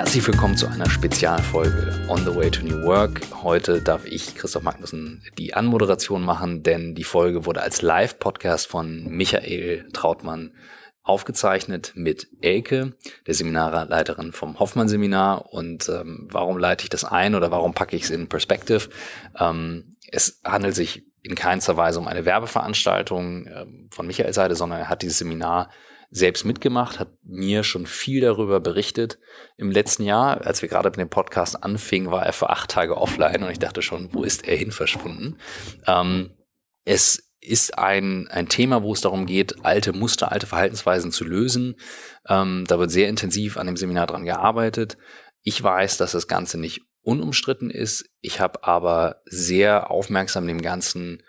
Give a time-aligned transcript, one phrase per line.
[0.00, 3.20] Herzlich willkommen zu einer Spezialfolge On the Way to New Work.
[3.42, 9.04] Heute darf ich, Christoph Magnussen, die Anmoderation machen, denn die Folge wurde als Live-Podcast von
[9.04, 10.54] Michael Trautmann
[11.02, 12.94] aufgezeichnet mit Elke,
[13.26, 15.52] der Seminarleiterin vom Hoffmann-Seminar.
[15.52, 18.88] Und ähm, warum leite ich das ein oder warum packe ich es in Perspective?
[19.38, 24.78] Ähm, es handelt sich in keinster Weise um eine Werbeveranstaltung ähm, von Michaels Seite, sondern
[24.80, 25.68] er hat dieses Seminar
[26.10, 29.18] selbst mitgemacht, hat mir schon viel darüber berichtet.
[29.56, 32.96] Im letzten Jahr, als wir gerade mit dem Podcast anfingen, war er für acht Tage
[32.96, 35.38] offline und ich dachte schon, wo ist er hin verschwunden?
[35.86, 36.30] Ähm,
[36.84, 41.76] es ist ein, ein Thema, wo es darum geht, alte Muster, alte Verhaltensweisen zu lösen.
[42.28, 44.96] Ähm, da wird sehr intensiv an dem Seminar dran gearbeitet.
[45.42, 48.04] Ich weiß, dass das Ganze nicht unumstritten ist.
[48.20, 51.22] Ich habe aber sehr aufmerksam dem Ganzen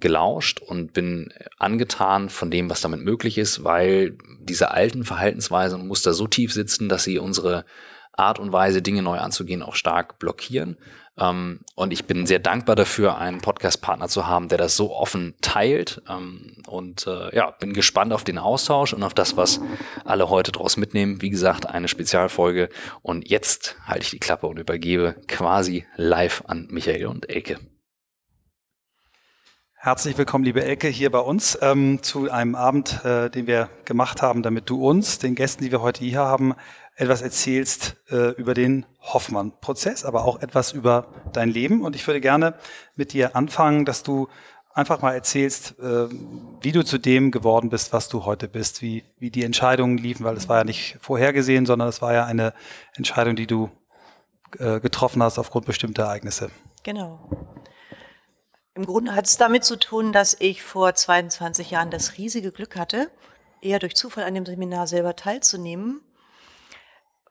[0.00, 5.88] gelauscht und bin angetan von dem, was damit möglich ist, weil diese alten Verhaltensweisen und
[5.88, 7.64] Muster so tief sitzen, dass sie unsere
[8.16, 10.76] Art und Weise, Dinge neu anzugehen, auch stark blockieren.
[11.18, 15.34] Ähm, und ich bin sehr dankbar dafür, einen Podcast-Partner zu haben, der das so offen
[15.40, 16.02] teilt.
[16.08, 19.60] Ähm, und äh, ja, bin gespannt auf den Austausch und auf das, was
[20.04, 21.22] alle heute draus mitnehmen.
[21.22, 22.68] Wie gesagt, eine Spezialfolge.
[23.02, 27.58] Und jetzt halte ich die Klappe und übergebe quasi live an Michael und Elke.
[29.84, 34.22] Herzlich willkommen, liebe Elke, hier bei uns ähm, zu einem Abend, äh, den wir gemacht
[34.22, 36.54] haben, damit du uns, den Gästen, die wir heute hier haben,
[36.96, 41.82] etwas erzählst äh, über den Hoffmann-Prozess, aber auch etwas über dein Leben.
[41.82, 42.54] Und ich würde gerne
[42.96, 44.28] mit dir anfangen, dass du
[44.72, 46.08] einfach mal erzählst, äh,
[46.62, 50.24] wie du zu dem geworden bist, was du heute bist, wie, wie die Entscheidungen liefen,
[50.24, 52.54] weil es war ja nicht vorhergesehen, sondern es war ja eine
[52.94, 53.68] Entscheidung, die du
[54.58, 56.50] äh, getroffen hast aufgrund bestimmter Ereignisse.
[56.84, 57.28] Genau.
[58.76, 62.74] Im Grunde hat es damit zu tun, dass ich vor 22 Jahren das riesige Glück
[62.74, 63.08] hatte,
[63.60, 66.00] eher durch Zufall an dem Seminar selber teilzunehmen,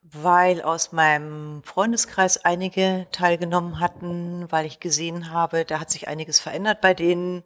[0.02, 6.40] weil aus meinem Freundeskreis einige teilgenommen hatten, weil ich gesehen habe, da hat sich einiges
[6.40, 7.44] verändert bei denen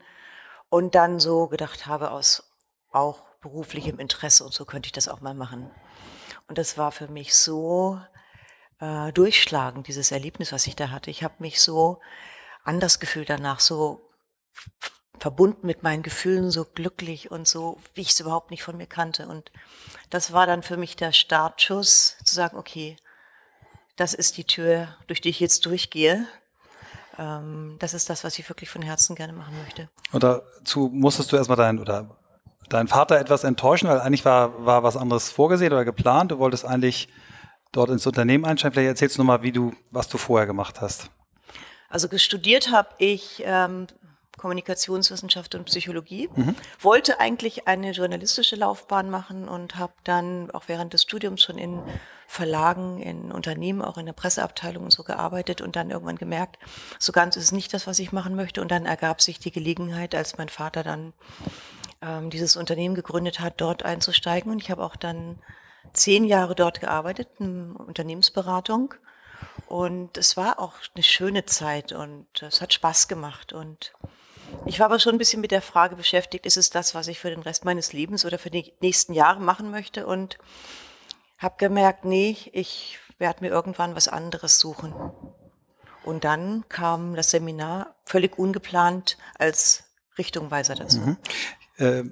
[0.68, 2.52] und dann so gedacht habe, aus
[2.92, 5.72] auch beruflichem Interesse und so könnte ich das auch mal machen.
[6.46, 8.00] Und das war für mich so
[8.78, 11.10] äh, durchschlagend, dieses Erlebnis, was ich da hatte.
[11.10, 12.00] Ich habe mich so
[12.68, 14.08] anders gefühlt danach, so
[15.18, 18.86] verbunden mit meinen Gefühlen, so glücklich und so, wie ich es überhaupt nicht von mir
[18.86, 19.26] kannte.
[19.26, 19.50] Und
[20.10, 22.96] das war dann für mich der Startschuss, zu sagen, okay,
[23.96, 26.26] das ist die Tür, durch die ich jetzt durchgehe.
[27.18, 29.88] Ähm, das ist das, was ich wirklich von Herzen gerne machen möchte.
[30.12, 32.16] Und dazu musstest du erstmal deinen oder
[32.68, 36.30] deinen Vater etwas enttäuschen, weil eigentlich war, war was anderes vorgesehen oder geplant.
[36.30, 37.08] Du wolltest eigentlich
[37.72, 38.74] dort ins Unternehmen einsteigen.
[38.74, 41.10] Vielleicht erzählst du nochmal, wie du, was du vorher gemacht hast.
[41.88, 43.86] Also studiert habe ich ähm,
[44.38, 46.54] Kommunikationswissenschaft und Psychologie, mhm.
[46.80, 51.82] wollte eigentlich eine journalistische Laufbahn machen und habe dann auch während des Studiums schon in
[52.26, 56.58] Verlagen, in Unternehmen, auch in der Presseabteilung und so gearbeitet und dann irgendwann gemerkt,
[56.98, 58.62] so ganz ist es nicht das, was ich machen möchte.
[58.62, 61.12] Und dann ergab sich die Gelegenheit, als mein Vater dann
[62.00, 64.52] ähm, dieses Unternehmen gegründet hat, dort einzusteigen.
[64.52, 65.38] Und ich habe auch dann
[65.92, 68.94] zehn Jahre dort gearbeitet, in Unternehmensberatung
[69.68, 73.52] und es war auch eine schöne Zeit und es hat Spaß gemacht.
[73.52, 73.92] Und
[74.64, 77.18] ich war aber schon ein bisschen mit der Frage beschäftigt, ist es das, was ich
[77.18, 80.06] für den Rest meines Lebens oder für die nächsten Jahre machen möchte?
[80.06, 80.38] Und
[81.38, 84.94] habe gemerkt, nee, ich werde mir irgendwann was anderes suchen.
[86.02, 89.84] Und dann kam das Seminar völlig ungeplant als
[90.16, 91.00] Richtungweiser dazu.
[91.00, 91.16] Mhm.
[91.76, 92.04] Äh,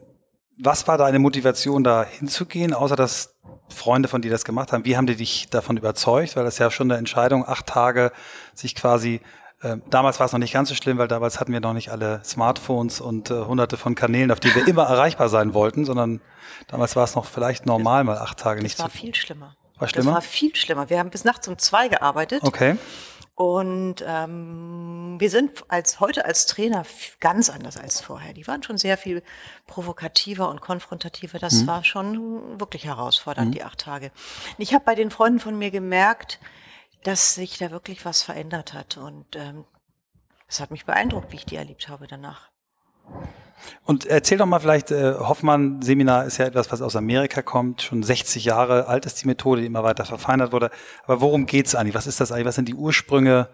[0.59, 3.37] was war deine Motivation, da hinzugehen, außer dass
[3.69, 4.85] Freunde von dir das gemacht haben?
[4.85, 6.37] Wie haben die dich davon überzeugt?
[6.37, 8.13] Weil das ja schon eine Entscheidung, acht Tage
[8.55, 9.21] sich quasi
[9.63, 11.91] äh, damals war es noch nicht ganz so schlimm, weil damals hatten wir noch nicht
[11.91, 16.21] alle Smartphones und äh, hunderte von Kanälen, auf die wir immer erreichbar sein wollten, sondern
[16.69, 18.83] damals war es noch vielleicht normal, mal acht Tage das nicht zu.
[18.83, 19.57] Das war viel schlimmer.
[19.79, 20.07] War schlimmer?
[20.07, 20.91] Das war viel schlimmer.
[20.91, 22.43] Wir haben bis nachts um zwei gearbeitet.
[22.43, 22.77] Okay.
[23.37, 26.87] Und ähm, wir sind als heute als Trainer
[27.21, 28.33] ganz anders als vorher.
[28.33, 29.23] Die waren schon sehr viel
[29.67, 31.39] provokativer und konfrontativer.
[31.39, 31.67] Das mhm.
[31.67, 33.53] war schon wirklich herausfordernd, mhm.
[33.53, 34.11] die acht Tage.
[34.57, 36.41] Ich habe bei den Freunden von mir gemerkt,
[37.03, 38.97] dass sich da wirklich was verändert hat.
[38.97, 39.67] Und ähm,
[40.47, 42.49] das hat mich beeindruckt, wie ich die erlebt habe danach.
[43.85, 47.83] Und erzähl doch mal vielleicht, äh, Hoffmann-Seminar ist ja etwas, was aus Amerika kommt.
[47.83, 50.71] Schon 60 Jahre alt ist die Methode, die immer weiter verfeinert wurde.
[51.05, 51.95] Aber worum geht es eigentlich?
[51.95, 52.47] Was ist das eigentlich?
[52.47, 53.49] Was sind die Ursprünge?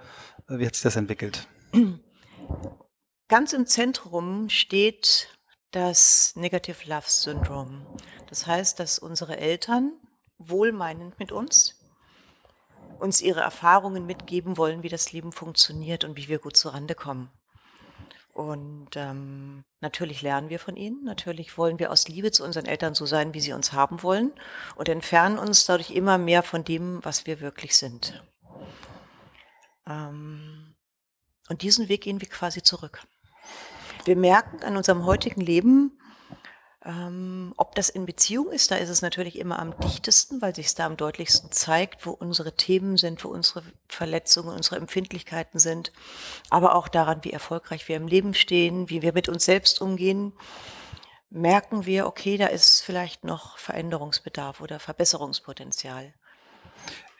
[0.49, 1.47] Äh, wie hat sich das entwickelt?
[3.29, 5.29] Ganz im Zentrum steht
[5.71, 7.87] das Negative Love Syndrome.
[8.29, 9.93] Das heißt, dass unsere Eltern
[10.39, 11.79] wohlmeinend mit uns
[12.99, 17.31] uns ihre Erfahrungen mitgeben wollen, wie das Leben funktioniert und wie wir gut zurande kommen.
[18.33, 22.95] Und ähm, natürlich lernen wir von ihnen, natürlich wollen wir aus Liebe zu unseren Eltern
[22.95, 24.33] so sein, wie sie uns haben wollen
[24.75, 28.25] und entfernen uns dadurch immer mehr von dem, was wir wirklich sind.
[29.87, 30.75] Ähm,
[31.51, 33.03] und diesen Weg gehen wir quasi zurück.
[34.07, 35.99] Wir merken an unserem heutigen Leben,
[36.85, 40.67] ähm, ob das in Beziehung ist, da ist es natürlich immer am dichtesten, weil sich
[40.67, 45.93] es da am deutlichsten zeigt, wo unsere Themen sind, wo unsere Verletzungen, unsere Empfindlichkeiten sind,
[46.51, 50.33] aber auch daran, wie erfolgreich wir im Leben stehen, wie wir mit uns selbst umgehen,
[51.31, 56.13] merken wir, okay, da ist vielleicht noch Veränderungsbedarf oder Verbesserungspotenzial.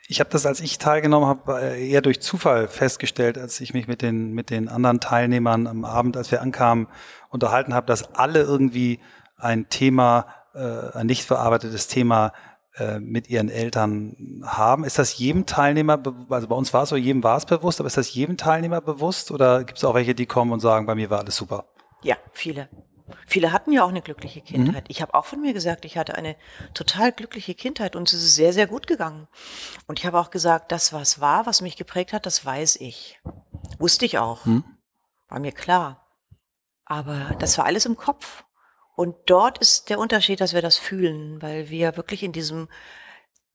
[0.09, 3.87] Ich habe das, als ich teilgenommen habe, äh, eher durch Zufall festgestellt, als ich mich
[3.87, 6.89] mit den, mit den anderen Teilnehmern am Abend, als wir ankamen,
[7.31, 9.01] unterhalten habe, dass alle irgendwie
[9.43, 12.33] ein Thema, äh, ein nicht verarbeitetes Thema
[12.77, 14.85] äh, mit ihren Eltern haben.
[14.85, 17.87] Ist das jedem Teilnehmer, also bei uns war es so, jedem war es bewusst, aber
[17.87, 20.95] ist das jedem Teilnehmer bewusst oder gibt es auch welche, die kommen und sagen, bei
[20.95, 21.67] mir war alles super?
[22.03, 22.69] Ja, viele.
[23.27, 24.85] Viele hatten ja auch eine glückliche Kindheit.
[24.85, 24.89] Mhm.
[24.89, 26.37] Ich habe auch von mir gesagt, ich hatte eine
[26.73, 29.29] total glückliche Kindheit und es ist sehr, sehr gut gegangen.
[29.87, 33.21] Und ich habe auch gesagt, das, was war, was mich geprägt hat, das weiß ich.
[33.79, 34.45] Wusste ich auch.
[34.47, 34.65] Mhm.
[35.29, 36.07] War mir klar.
[36.85, 38.45] Aber das war alles im Kopf.
[39.03, 42.69] Und dort ist der Unterschied, dass wir das fühlen, weil wir wirklich in diesem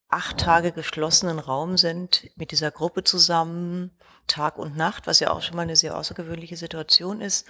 [0.09, 3.97] acht Tage geschlossenen Raum sind, mit dieser Gruppe zusammen,
[4.27, 7.47] Tag und Nacht, was ja auch schon mal eine sehr außergewöhnliche Situation ist.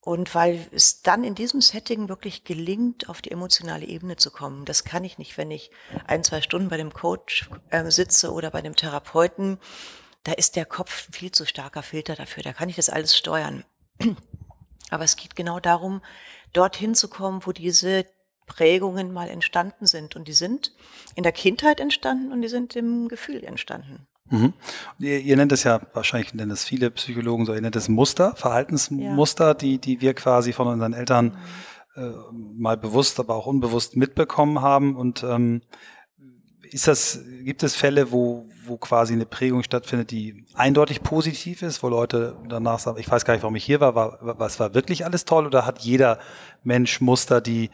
[0.00, 4.64] Und weil es dann in diesem Setting wirklich gelingt, auf die emotionale Ebene zu kommen.
[4.64, 5.70] Das kann ich nicht, wenn ich
[6.06, 9.58] ein, zwei Stunden bei dem Coach äh, sitze oder bei dem Therapeuten.
[10.24, 12.42] Da ist der Kopf viel zu starker Filter dafür.
[12.42, 13.66] Da kann ich das alles steuern.
[14.90, 16.02] Aber es geht genau darum,
[16.52, 18.06] dorthin zu kommen, wo diese
[18.46, 20.16] Prägungen mal entstanden sind.
[20.16, 20.72] Und die sind
[21.14, 24.06] in der Kindheit entstanden und die sind im Gefühl entstanden.
[24.28, 24.52] Mhm.
[24.98, 28.34] Ihr, ihr, nennt es ja, wahrscheinlich nennen es viele Psychologen so, ihr nennt es Muster,
[28.36, 29.54] Verhaltensmuster, ja.
[29.54, 31.36] die, die wir quasi von unseren Eltern
[31.96, 32.02] mhm.
[32.02, 34.96] äh, mal bewusst, aber auch unbewusst mitbekommen haben.
[34.96, 35.62] Und ähm,
[36.72, 41.82] ist das, gibt es Fälle, wo, wo quasi eine Prägung stattfindet, die eindeutig positiv ist,
[41.82, 44.74] wo Leute danach sagen, ich weiß gar nicht, warum ich hier war, war was war
[44.74, 46.18] wirklich alles toll oder hat jeder
[46.62, 47.70] Mensch Muster, die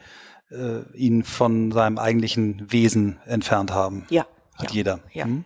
[0.49, 4.05] äh, ihn von seinem eigentlichen Wesen entfernt haben?
[4.09, 4.25] Ja.
[4.55, 4.99] Hat ja, jeder.
[5.13, 5.25] Ja.
[5.25, 5.45] Hm?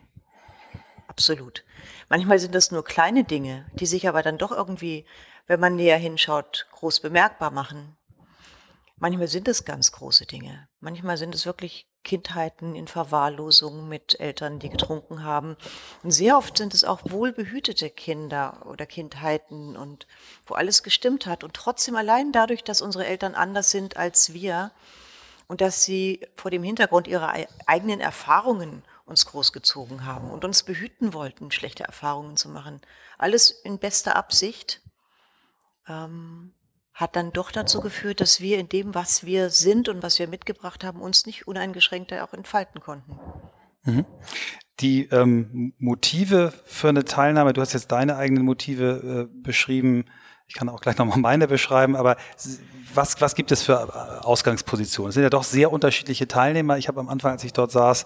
[1.08, 1.66] Absolut.
[2.08, 5.06] Manchmal sind das nur kleine Dinge, die sich aber dann doch irgendwie,
[5.48, 7.98] wenn man näher hinschaut, groß bemerkbar machen.
[8.98, 10.70] Manchmal sind es ganz große Dinge.
[10.80, 15.56] Manchmal sind es wirklich Kindheiten in Verwahrlosung mit Eltern, die getrunken haben.
[16.04, 20.08] Und sehr oft sind es auch wohlbehütete Kinder oder Kindheiten und
[20.46, 21.44] wo alles gestimmt hat.
[21.44, 24.72] Und trotzdem allein dadurch, dass unsere Eltern anders sind als wir
[25.48, 27.34] und dass sie vor dem Hintergrund ihrer
[27.68, 32.82] eigenen Erfahrungen uns großgezogen haben und uns behüten wollten, schlechte Erfahrungen zu machen.
[33.18, 34.82] Alles in bester Absicht.
[35.88, 36.54] Ähm,
[37.02, 40.28] hat dann doch dazu geführt, dass wir in dem, was wir sind und was wir
[40.28, 43.20] mitgebracht haben, uns nicht uneingeschränkter auch entfalten konnten.
[43.84, 44.06] Mhm.
[44.80, 50.06] Die ähm, Motive für eine Teilnahme, du hast jetzt deine eigenen Motive äh, beschrieben,
[50.48, 52.18] ich kann auch gleich nochmal meine beschreiben, aber
[52.94, 55.10] was, was gibt es für äh, Ausgangspositionen?
[55.10, 56.78] Es sind ja doch sehr unterschiedliche Teilnehmer.
[56.78, 58.06] Ich habe am Anfang, als ich dort saß,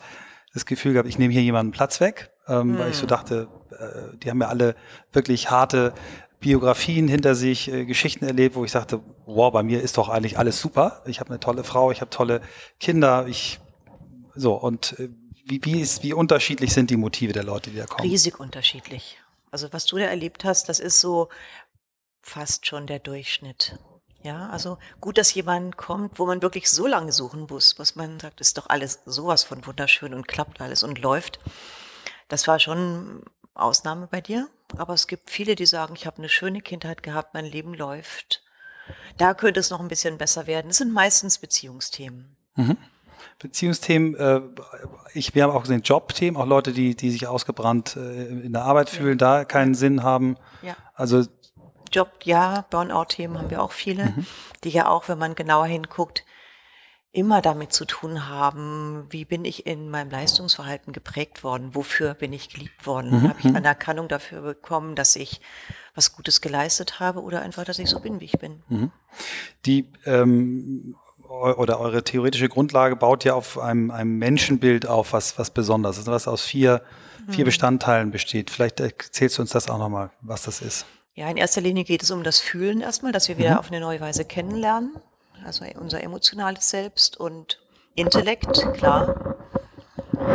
[0.54, 2.80] das Gefühl gehabt, ich nehme hier jemanden Platz weg, ähm, mhm.
[2.80, 3.08] weil ich so hm.
[3.10, 4.76] dachte, äh, die haben ja alle
[5.12, 5.94] wirklich harte
[6.46, 10.38] Biografien hinter sich, äh, Geschichten erlebt, wo ich sagte, wow, bei mir ist doch eigentlich
[10.38, 11.02] alles super.
[11.08, 12.40] Ich habe eine tolle Frau, ich habe tolle
[12.80, 13.60] Kinder, ich
[14.36, 15.10] so und äh,
[15.44, 18.08] wie, wie, ist, wie unterschiedlich sind die Motive der Leute, die da kommen?
[18.08, 19.18] Riesig unterschiedlich.
[19.50, 21.30] Also was du da erlebt hast, das ist so
[22.22, 23.80] fast schon der Durchschnitt.
[24.22, 28.20] Ja, also gut, dass jemand kommt, wo man wirklich so lange suchen muss, was man
[28.20, 31.40] sagt, ist doch alles sowas von wunderschön und klappt alles und läuft.
[32.28, 33.24] Das war schon
[33.56, 37.34] Ausnahme bei dir, aber es gibt viele, die sagen, ich habe eine schöne Kindheit gehabt,
[37.34, 38.44] mein Leben läuft.
[39.18, 40.72] Da könnte es noch ein bisschen besser werden.
[40.72, 42.36] Es sind meistens Beziehungsthemen.
[42.56, 42.78] Mhm.
[43.40, 44.42] Beziehungsthemen, äh,
[45.14, 48.64] ich, wir haben auch gesehen Jobthemen, auch Leute, die, die sich ausgebrannt äh, in der
[48.64, 49.40] Arbeit fühlen, ja.
[49.40, 50.38] da keinen Sinn haben.
[50.62, 50.76] Ja.
[50.94, 51.26] Also
[51.92, 54.26] Job, ja, Burnout-Themen haben wir auch viele, mhm.
[54.64, 56.24] die ja auch, wenn man genauer hinguckt,
[57.16, 62.34] immer damit zu tun haben, wie bin ich in meinem Leistungsverhalten geprägt worden, wofür bin
[62.34, 63.30] ich geliebt worden, mhm.
[63.30, 63.56] habe ich mhm.
[63.56, 65.40] Anerkennung dafür bekommen, dass ich
[65.96, 68.64] was Gutes geleistet habe oder einfach, dass ich so bin, wie ich bin.
[68.68, 68.92] Mhm.
[69.66, 70.96] Die ähm,
[71.28, 76.08] oder eure theoretische Grundlage baut ja auf einem, einem Menschenbild auf, was, was besonders ist,
[76.08, 76.82] was aus vier,
[77.30, 77.48] vier mhm.
[77.48, 78.52] Bestandteilen besteht.
[78.52, 80.86] Vielleicht erzählst du uns das auch nochmal, was das ist.
[81.14, 83.58] Ja, in erster Linie geht es um das Fühlen erstmal, dass wir wieder mhm.
[83.58, 84.96] auf eine neue Weise kennenlernen
[85.46, 87.60] also unser emotionales Selbst und
[87.96, 89.38] Intellekt, klar.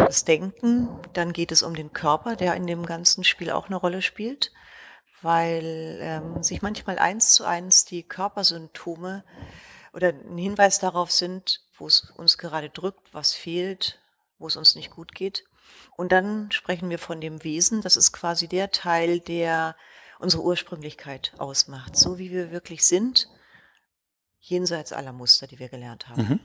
[0.06, 3.76] Das Denken, dann geht es um den Körper, der in dem ganzen Spiel auch eine
[3.76, 4.52] Rolle spielt,
[5.22, 9.24] weil ähm, sich manchmal eins zu eins die Körpersymptome
[9.92, 14.00] oder ein Hinweis darauf sind, wo es uns gerade drückt, was fehlt,
[14.38, 15.44] wo es uns nicht gut geht.
[15.96, 17.80] Und dann sprechen wir von dem Wesen.
[17.82, 19.76] Das ist quasi der Teil, der
[20.18, 21.96] unsere Ursprünglichkeit ausmacht.
[21.96, 23.28] So wie wir wirklich sind,
[24.40, 26.22] jenseits aller Muster, die wir gelernt haben.
[26.22, 26.40] Mhm.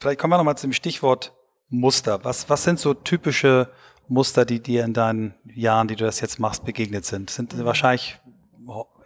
[0.00, 1.32] Vielleicht kommen wir nochmal zum Stichwort
[1.68, 2.24] Muster.
[2.24, 3.70] Was, was sind so typische
[4.08, 7.30] Muster, die dir in deinen Jahren, die du das jetzt machst, begegnet sind?
[7.30, 7.64] Sind mhm.
[7.64, 8.18] wahrscheinlich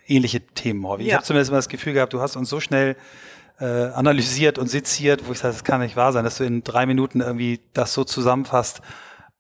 [0.07, 1.07] ähnliche Themen häufig.
[1.07, 1.11] Ja.
[1.11, 2.97] Ich habe zumindest immer das Gefühl gehabt, du hast uns so schnell
[3.59, 6.63] äh, analysiert und seziert, wo ich sage, das kann nicht wahr sein, dass du in
[6.63, 8.81] drei Minuten irgendwie das so zusammenfasst,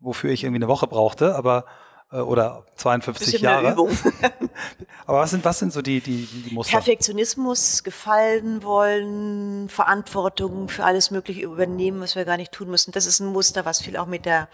[0.00, 1.66] wofür ich irgendwie eine Woche brauchte, aber
[2.10, 3.76] oder 52 Jahre.
[5.06, 6.72] Aber was sind, was sind so die, die, die Muster?
[6.72, 12.92] Perfektionismus, gefallen wollen, Verantwortung für alles Mögliche übernehmen, was wir gar nicht tun müssen.
[12.92, 14.48] Das ist ein Muster, was viel auch mit der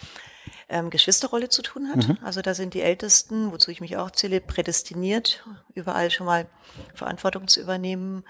[0.68, 2.08] ähm, Geschwisterrolle zu tun hat.
[2.08, 2.18] Mhm.
[2.22, 5.44] Also da sind die Ältesten, wozu ich mich auch zähle, prädestiniert,
[5.74, 6.46] überall schon mal
[6.94, 8.24] Verantwortung zu übernehmen.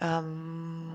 [0.00, 0.94] Ähm,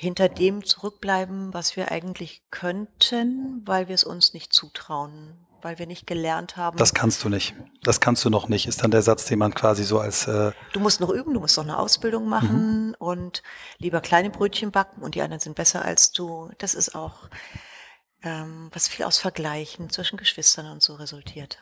[0.00, 5.86] hinter dem zurückbleiben, was wir eigentlich könnten, weil wir es uns nicht zutrauen, weil wir
[5.86, 6.76] nicht gelernt haben.
[6.76, 7.54] Das kannst du nicht.
[7.82, 10.26] Das kannst du noch nicht, ist dann der Satz, den man quasi so als.
[10.26, 12.94] Äh du musst noch üben, du musst noch eine Ausbildung machen mhm.
[12.98, 13.42] und
[13.78, 16.50] lieber kleine Brötchen backen und die anderen sind besser als du.
[16.58, 17.28] Das ist auch
[18.22, 21.58] ähm, was viel aus Vergleichen zwischen Geschwistern und so resultiert.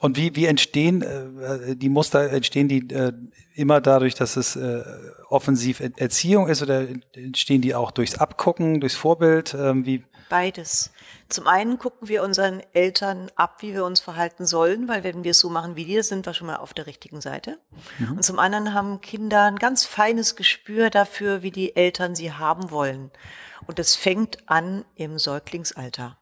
[0.00, 3.12] Und wie, wie entstehen äh, die Muster, entstehen die äh,
[3.54, 4.82] immer dadurch, dass es äh,
[5.28, 9.54] offensiv Erziehung ist oder entstehen die auch durchs Abgucken, durchs Vorbild?
[9.54, 10.04] Ähm, wie?
[10.28, 10.92] Beides.
[11.28, 15.30] Zum einen gucken wir unseren Eltern ab, wie wir uns verhalten sollen, weil wenn wir
[15.32, 17.58] es so machen wie die, sind wir schon mal auf der richtigen Seite.
[17.98, 18.12] Mhm.
[18.12, 22.70] Und zum anderen haben Kinder ein ganz feines Gespür dafür, wie die Eltern sie haben
[22.70, 23.10] wollen.
[23.66, 26.18] Und das fängt an im Säuglingsalter.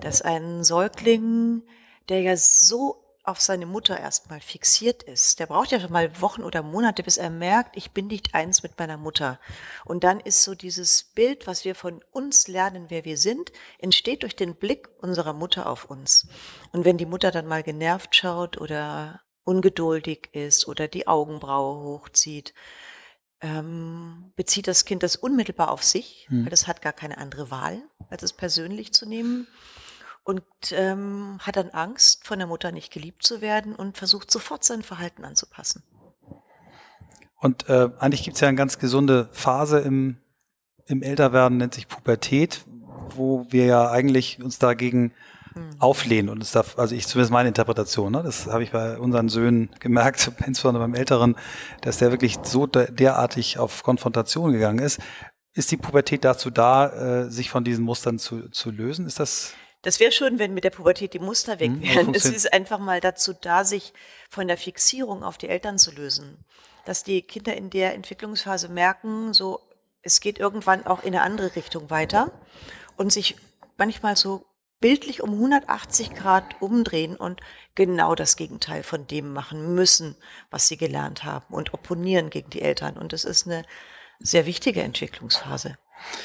[0.00, 1.62] Dass ein Säugling,
[2.08, 6.42] der ja so auf seine Mutter erstmal fixiert ist, der braucht ja schon mal Wochen
[6.42, 9.40] oder Monate, bis er merkt, ich bin nicht eins mit meiner Mutter.
[9.84, 14.22] Und dann ist so dieses Bild, was wir von uns lernen, wer wir sind, entsteht
[14.22, 16.28] durch den Blick unserer Mutter auf uns.
[16.72, 22.54] Und wenn die Mutter dann mal genervt schaut oder ungeduldig ist oder die Augenbraue hochzieht,
[23.40, 26.44] ähm, bezieht das Kind das unmittelbar auf sich, mhm.
[26.44, 29.48] weil das hat gar keine andere Wahl, als es persönlich zu nehmen
[30.26, 30.42] und
[30.72, 34.82] ähm, hat dann Angst, von der Mutter nicht geliebt zu werden und versucht sofort sein
[34.82, 35.84] Verhalten anzupassen.
[37.36, 40.16] Und äh, eigentlich gibt es ja eine ganz gesunde Phase im,
[40.86, 42.64] im Älterwerden, nennt sich Pubertät,
[43.10, 45.12] wo wir ja eigentlich uns dagegen
[45.52, 45.70] hm.
[45.78, 46.28] auflehnen.
[46.28, 48.24] Und es darf, also ich zumindest meine Interpretation, ne?
[48.24, 51.36] das habe ich bei unseren Söhnen gemerkt, insbesondere beim Älteren,
[51.82, 55.00] dass der wirklich so derartig auf Konfrontation gegangen ist.
[55.54, 56.88] Ist die Pubertät dazu da,
[57.26, 59.06] äh, sich von diesen Mustern zu, zu lösen?
[59.06, 59.54] Ist das?
[59.86, 62.12] Das wäre schön, wenn mit der Pubertät die Muster weg hm, wären.
[62.16, 63.92] es ist einfach mal dazu da, sich
[64.28, 66.44] von der Fixierung auf die Eltern zu lösen.
[66.84, 69.60] Dass die Kinder in der Entwicklungsphase merken, so,
[70.02, 72.32] es geht irgendwann auch in eine andere Richtung weiter
[72.96, 73.36] und sich
[73.76, 74.46] manchmal so
[74.80, 77.40] bildlich um 180 Grad umdrehen und
[77.76, 80.16] genau das Gegenteil von dem machen müssen,
[80.50, 82.98] was sie gelernt haben und opponieren gegen die Eltern.
[82.98, 83.64] Und das ist eine
[84.18, 85.78] sehr wichtige Entwicklungsphase.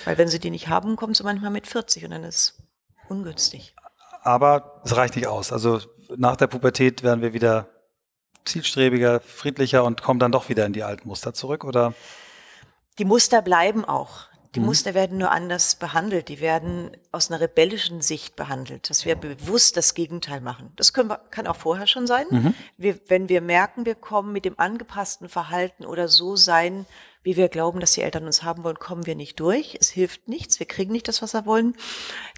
[0.06, 2.61] Weil wenn sie die nicht haben, kommen sie manchmal mit 40 und dann ist
[3.12, 3.76] ungünstig.
[4.24, 5.52] Aber es reicht nicht aus.
[5.52, 5.80] Also
[6.16, 7.68] nach der Pubertät werden wir wieder
[8.46, 11.94] zielstrebiger, friedlicher und kommen dann doch wieder in die alten Muster zurück, oder?
[12.98, 14.31] Die Muster bleiben auch.
[14.56, 14.66] Die mhm.
[14.66, 16.28] Muster werden nur anders behandelt.
[16.28, 20.74] Die werden aus einer rebellischen Sicht behandelt, dass wir bewusst das Gegenteil machen.
[20.76, 22.26] Das wir, kann auch vorher schon sein.
[22.30, 22.54] Mhm.
[22.78, 26.86] Wir, wenn wir merken, wir kommen mit dem angepassten Verhalten oder so sein,
[27.24, 29.78] wie wir glauben, dass die Eltern uns haben wollen, kommen wir nicht durch.
[29.80, 30.60] Es hilft nichts.
[30.60, 31.76] Wir kriegen nicht das, was wir wollen.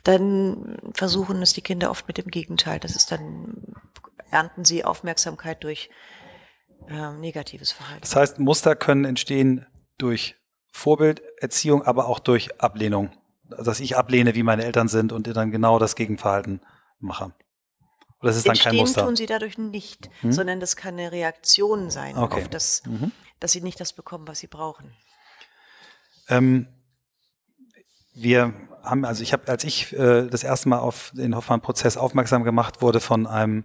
[0.04, 2.80] Dann versuchen es die Kinder oft mit dem Gegenteil.
[2.80, 3.74] Das ist dann,
[4.30, 5.90] ernten sie Aufmerksamkeit durch
[6.90, 8.02] äh, negatives Verhalten.
[8.02, 9.66] Das heißt, Muster können entstehen
[9.98, 10.36] durch
[10.74, 13.12] Vorbilderziehung, aber auch durch Ablehnung.
[13.52, 16.62] Also, dass ich ablehne, wie meine Eltern sind und dann genau das Gegenverhalten
[17.00, 17.26] mache.
[18.20, 19.06] Oder das ist dann Entstehen kein Muster?
[19.06, 20.32] tun sie dadurch nicht, hm?
[20.32, 22.42] sondern das kann eine Reaktion sein okay.
[22.42, 23.12] auf das, mhm.
[23.40, 24.92] dass sie nicht das bekommen, was sie brauchen.
[26.28, 26.68] Ähm,
[28.16, 32.44] wir haben, also ich habe, als ich äh, das erste Mal auf den Hoffmann-Prozess aufmerksam
[32.44, 33.64] gemacht wurde von einem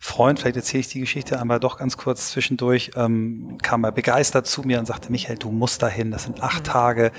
[0.00, 4.46] Freund, vielleicht erzähle ich die Geschichte einmal doch ganz kurz zwischendurch, ähm, kam er begeistert
[4.46, 6.70] zu mir und sagte, Michael, du musst dahin, das sind acht mhm.
[6.70, 7.12] Tage,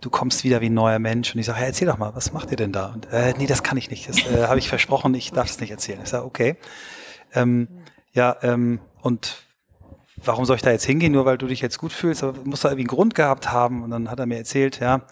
[0.00, 1.34] du kommst wieder wie ein neuer Mensch.
[1.34, 2.86] Und ich sage, hey, erzähl doch mal, was macht ihr denn da?
[2.86, 5.58] Und äh, nee, das kann ich nicht, das äh, habe ich versprochen, ich darf es
[5.60, 6.00] nicht erzählen.
[6.02, 6.56] Ich sage, okay.
[7.34, 7.66] Ähm,
[8.12, 9.42] ja, ähm, und
[10.24, 12.22] warum soll ich da jetzt hingehen, nur weil du dich jetzt gut fühlst?
[12.22, 13.82] Aber muss da irgendwie einen Grund gehabt haben.
[13.82, 15.02] Und dann hat er mir erzählt, ja,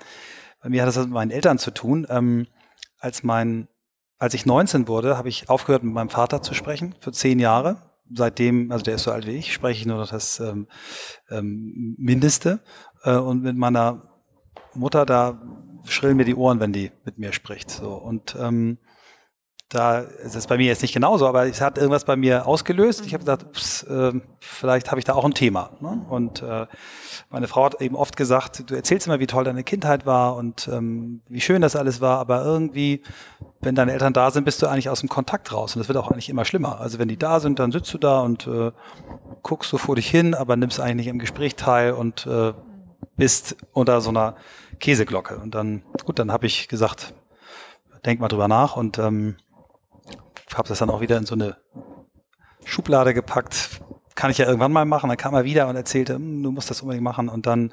[0.62, 2.06] bei mir hat das mit meinen Eltern zu tun.
[2.08, 2.46] Ähm,
[3.00, 3.68] als mein
[4.18, 7.82] als ich 19 wurde, habe ich aufgehört, mit meinem Vater zu sprechen für zehn Jahre,
[8.12, 10.66] seitdem, also der ist so alt wie ich, spreche ich nur noch das ähm,
[11.30, 12.60] ähm, Mindeste.
[13.04, 14.02] Äh, und mit meiner
[14.74, 15.40] Mutter, da
[15.84, 17.70] schrillen mir die Ohren, wenn die mit mir spricht.
[17.70, 17.94] So.
[17.94, 18.78] Und ähm,
[19.68, 23.04] da ist es bei mir jetzt nicht genauso, aber es hat irgendwas bei mir ausgelöst.
[23.04, 25.70] Ich habe gesagt, ups, äh, vielleicht habe ich da auch ein Thema.
[25.80, 26.06] Ne?
[26.08, 26.66] Und äh,
[27.28, 30.68] meine Frau hat eben oft gesagt, du erzählst immer, wie toll deine Kindheit war und
[30.72, 33.02] ähm, wie schön das alles war, aber irgendwie,
[33.60, 35.76] wenn deine Eltern da sind, bist du eigentlich aus dem Kontakt raus.
[35.76, 36.80] Und das wird auch eigentlich immer schlimmer.
[36.80, 38.72] Also wenn die da sind, dann sitzt du da und äh,
[39.42, 42.54] guckst so vor dich hin, aber nimmst eigentlich nicht im Gespräch teil und äh,
[43.18, 44.34] bist unter so einer
[44.80, 45.36] Käseglocke.
[45.36, 47.12] Und dann, gut, dann habe ich gesagt,
[48.06, 49.36] denk mal drüber nach und ähm,
[50.54, 51.56] habe das dann auch wieder in so eine
[52.64, 53.80] Schublade gepackt.
[54.14, 55.08] Kann ich ja irgendwann mal machen.
[55.08, 57.28] Dann kam er wieder und erzählte, hm, du musst das unbedingt machen.
[57.28, 57.72] Und dann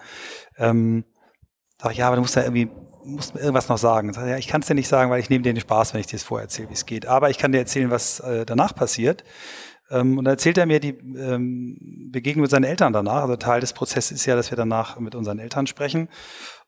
[0.58, 1.05] ähm,
[1.82, 2.70] sag ich, ja, aber du musst ja irgendwie
[3.05, 4.13] musst mir irgendwas noch sagen.
[4.13, 6.01] Sag, ja, ich kann es dir nicht sagen, weil ich nehme dir den Spaß, wenn
[6.01, 7.05] ich dir das vorher erzähle, wie es geht.
[7.05, 9.24] Aber ich kann dir erzählen, was äh, danach passiert.
[9.89, 13.24] Ähm, und dann erzählt er mir die ähm, Begegnung mit seinen Eltern danach.
[13.24, 16.10] Also Teil des Prozesses ist ja, dass wir danach mit unseren Eltern sprechen.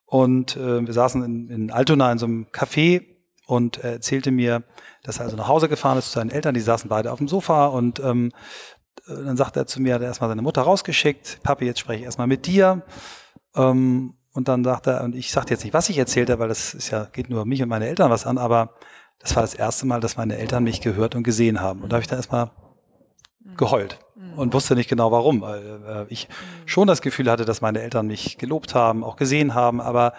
[0.05, 3.16] Und äh, wir saßen in, in Altona in so einem Café
[3.47, 4.63] und er erzählte mir,
[5.03, 7.27] dass er also nach Hause gefahren ist zu seinen Eltern, die saßen beide auf dem
[7.27, 8.31] Sofa und ähm,
[9.07, 12.05] dann sagt er zu mir, er hat erstmal seine Mutter rausgeschickt, Papi, jetzt spreche ich
[12.05, 12.83] erstmal mit dir.
[13.55, 16.73] Ähm, und dann sagt er, und ich sagte jetzt nicht, was ich erzählte, weil das
[16.73, 18.73] ist ja, geht nur mich und meine Eltern was an, aber
[19.17, 21.81] das war das erste Mal, dass meine Eltern mich gehört und gesehen haben.
[21.81, 22.51] Und da habe ich dann erstmal
[23.55, 23.97] geheult
[24.35, 26.27] und wusste nicht genau warum, weil äh, ich
[26.65, 30.13] schon das Gefühl hatte, dass meine Eltern mich gelobt haben, auch gesehen haben, aber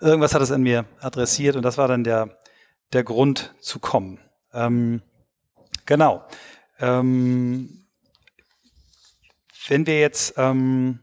[0.00, 2.38] irgendwas hat es in mir adressiert und das war dann der,
[2.92, 4.20] der Grund zu kommen.
[4.52, 5.02] Ähm,
[5.86, 6.24] genau.
[6.78, 7.86] Ähm,
[9.68, 11.00] wenn wir jetzt ähm,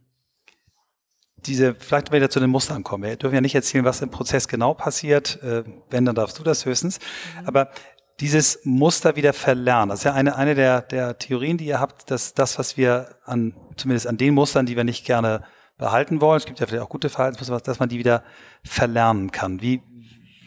[1.45, 3.03] diese, vielleicht wieder zu den Mustern kommen.
[3.03, 5.41] Wir dürfen ja nicht erzählen, was im Prozess genau passiert.
[5.41, 6.99] Äh, wenn, dann darfst du das höchstens.
[7.39, 7.47] Mhm.
[7.47, 7.71] Aber
[8.19, 12.11] dieses Muster wieder verlernen, das ist ja eine, eine der, der Theorien, die ihr habt,
[12.11, 15.43] dass das, was wir an, zumindest an den Mustern, die wir nicht gerne
[15.77, 18.23] behalten wollen, es gibt ja vielleicht auch gute Verhaltensmuster, dass man die wieder
[18.63, 19.61] verlernen kann.
[19.61, 19.81] Wie,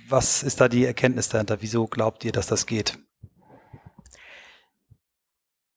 [0.08, 1.60] was ist da die Erkenntnis dahinter?
[1.60, 2.98] Wieso glaubt ihr, dass das geht?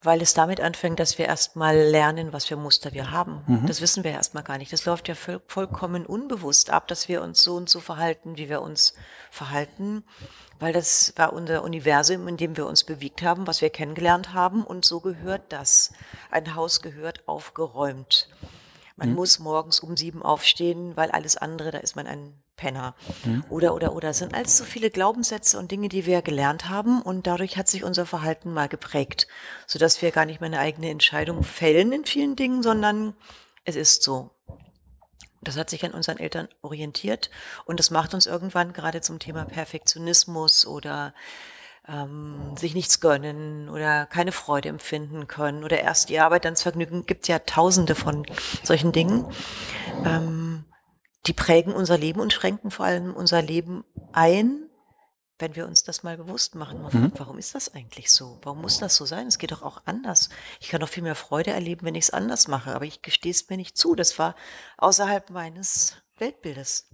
[0.00, 3.42] Weil es damit anfängt, dass wir erstmal lernen, was für Muster wir haben.
[3.46, 3.66] Mhm.
[3.66, 4.72] Das wissen wir erstmal gar nicht.
[4.72, 8.48] Das läuft ja voll, vollkommen unbewusst ab, dass wir uns so und so verhalten, wie
[8.48, 8.94] wir uns
[9.30, 10.04] verhalten.
[10.60, 14.62] Weil das war unser Universum, in dem wir uns bewegt haben, was wir kennengelernt haben.
[14.62, 15.92] Und so gehört das.
[16.30, 18.28] Ein Haus gehört aufgeräumt.
[18.94, 19.14] Man mhm.
[19.16, 22.94] muss morgens um sieben aufstehen, weil alles andere, da ist man ein Penner.
[23.24, 23.44] Mhm.
[23.48, 24.10] Oder, oder, oder.
[24.10, 27.68] Es sind alles so viele Glaubenssätze und Dinge, die wir gelernt haben und dadurch hat
[27.68, 29.26] sich unser Verhalten mal geprägt,
[29.66, 33.14] sodass wir gar nicht mehr eine eigene Entscheidung fällen in vielen Dingen, sondern
[33.64, 34.30] es ist so.
[35.40, 37.30] Das hat sich an unseren Eltern orientiert
[37.64, 41.14] und das macht uns irgendwann gerade zum Thema Perfektionismus oder
[41.88, 46.62] ähm, sich nichts gönnen oder keine Freude empfinden können oder erst die Arbeit, dann das
[46.62, 47.06] Vergnügen.
[47.06, 48.26] Gibt ja tausende von
[48.62, 49.26] solchen Dingen.
[50.04, 50.47] Ähm,
[51.26, 54.68] die prägen unser Leben und schränken vor allem unser Leben ein,
[55.38, 56.82] wenn wir uns das mal bewusst machen.
[56.90, 57.12] Mhm.
[57.16, 58.38] Warum ist das eigentlich so?
[58.42, 59.26] Warum muss das so sein?
[59.28, 60.30] Es geht doch auch anders.
[60.60, 63.30] Ich kann doch viel mehr Freude erleben, wenn ich es anders mache, aber ich gestehe
[63.30, 63.94] es mir nicht zu.
[63.94, 64.34] Das war
[64.78, 66.88] außerhalb meines Weltbildes.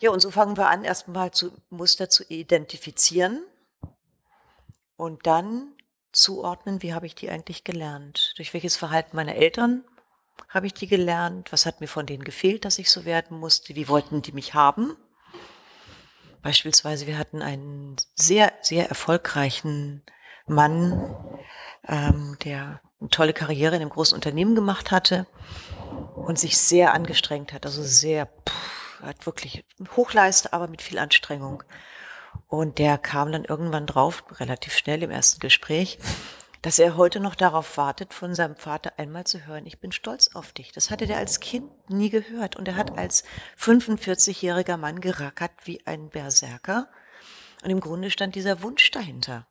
[0.00, 3.42] Ja, und so fangen wir an, erstmal zu Muster zu identifizieren
[4.96, 5.74] und dann
[6.12, 8.32] zuordnen, wie habe ich die eigentlich gelernt?
[8.36, 9.84] Durch welches Verhalten meiner Eltern
[10.48, 11.52] habe ich die gelernt?
[11.52, 13.74] Was hat mir von denen gefehlt, dass ich so werden musste?
[13.74, 14.96] Wie wollten die mich haben?
[16.42, 20.02] Beispielsweise, wir hatten einen sehr, sehr erfolgreichen
[20.46, 21.16] Mann,
[21.88, 25.26] ähm, der eine tolle Karriere in einem großen Unternehmen gemacht hatte
[26.14, 27.64] und sich sehr angestrengt hat.
[27.66, 29.64] Also sehr, pff, hat wirklich
[29.96, 31.62] Hochleiste, aber mit viel Anstrengung.
[32.48, 35.98] Und der kam dann irgendwann drauf, relativ schnell im ersten Gespräch,
[36.64, 40.30] dass er heute noch darauf wartet, von seinem Vater einmal zu hören, ich bin stolz
[40.34, 40.72] auf dich.
[40.72, 42.56] Das hatte der als Kind nie gehört.
[42.56, 43.22] Und er hat als
[43.58, 46.88] 45-jähriger Mann gerackert wie ein Berserker.
[47.62, 49.46] Und im Grunde stand dieser Wunsch dahinter.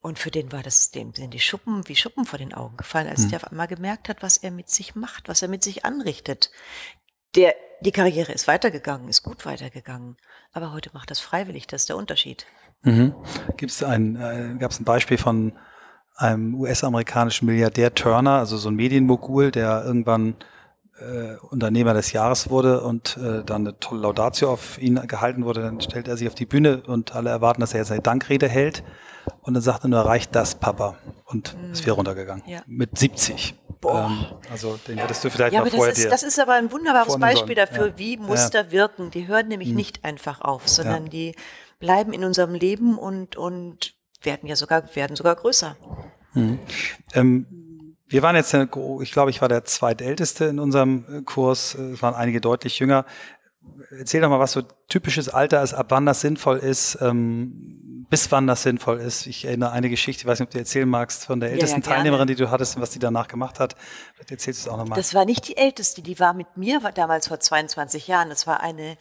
[0.00, 3.06] Und für den war das, dem sind die Schuppen wie Schuppen vor den Augen gefallen,
[3.06, 3.30] als hm.
[3.30, 6.50] der auf einmal gemerkt hat, was er mit sich macht, was er mit sich anrichtet.
[7.36, 10.16] Der, die Karriere ist weitergegangen, ist gut weitergegangen.
[10.52, 12.46] Aber heute macht das freiwillig, das ist der Unterschied.
[12.82, 13.14] Mhm.
[13.56, 15.56] Gibt es ein, äh, gab es ein Beispiel von
[16.16, 20.36] einem US-amerikanischen Milliardär Turner, also so ein Medienmogul, der irgendwann
[20.98, 25.60] äh, Unternehmer des Jahres wurde und äh, dann eine tolle Laudatio auf ihn gehalten wurde,
[25.60, 28.48] dann stellt er sich auf die Bühne und alle erwarten, dass er jetzt eine Dankrede
[28.48, 28.82] hält
[29.42, 30.96] und dann sagt er nur, reicht das, Papa?
[31.26, 31.72] Und mhm.
[31.72, 32.44] ist wieder runtergegangen.
[32.46, 32.62] Ja.
[32.66, 33.54] Mit 70.
[33.84, 36.72] Ähm, also den hättest du vielleicht ja, mal vorher das ist, das ist aber ein
[36.72, 37.98] wunderbares Beispiel dafür, ja.
[37.98, 38.72] wie Muster ja.
[38.72, 39.10] wirken.
[39.10, 39.76] Die hören nämlich mhm.
[39.76, 41.34] nicht einfach auf, sondern die
[41.78, 45.76] bleiben in unserem Leben und, und werden ja sogar, werden sogar größer.
[46.34, 46.58] Mhm.
[47.14, 47.46] Ähm,
[48.08, 51.74] wir waren jetzt, ich glaube, ich war der zweitälteste in unserem Kurs.
[51.74, 53.04] Es waren einige deutlich jünger.
[53.90, 58.30] Erzähl doch mal, was so typisches Alter ist, ab wann das sinnvoll ist, ähm, bis
[58.30, 59.26] wann das sinnvoll ist.
[59.26, 61.86] Ich erinnere eine Geschichte, ich weiß nicht, ob du erzählen magst, von der ältesten ja,
[61.88, 63.74] ja, Teilnehmerin, die du hattest und was die danach gemacht hat.
[64.14, 64.96] Vielleicht erzählst du es auch nochmal.
[64.96, 68.28] Das war nicht die älteste, die war mit mir war damals vor 22 Jahren.
[68.28, 68.96] Das war eine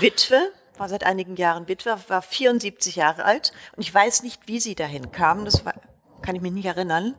[0.00, 0.40] Witwe,
[0.78, 4.74] war seit einigen Jahren Witwe, war 74 Jahre alt und ich weiß nicht, wie sie
[4.74, 5.44] dahin kam.
[5.44, 5.74] Das war,
[6.22, 7.14] kann ich mich nicht erinnern.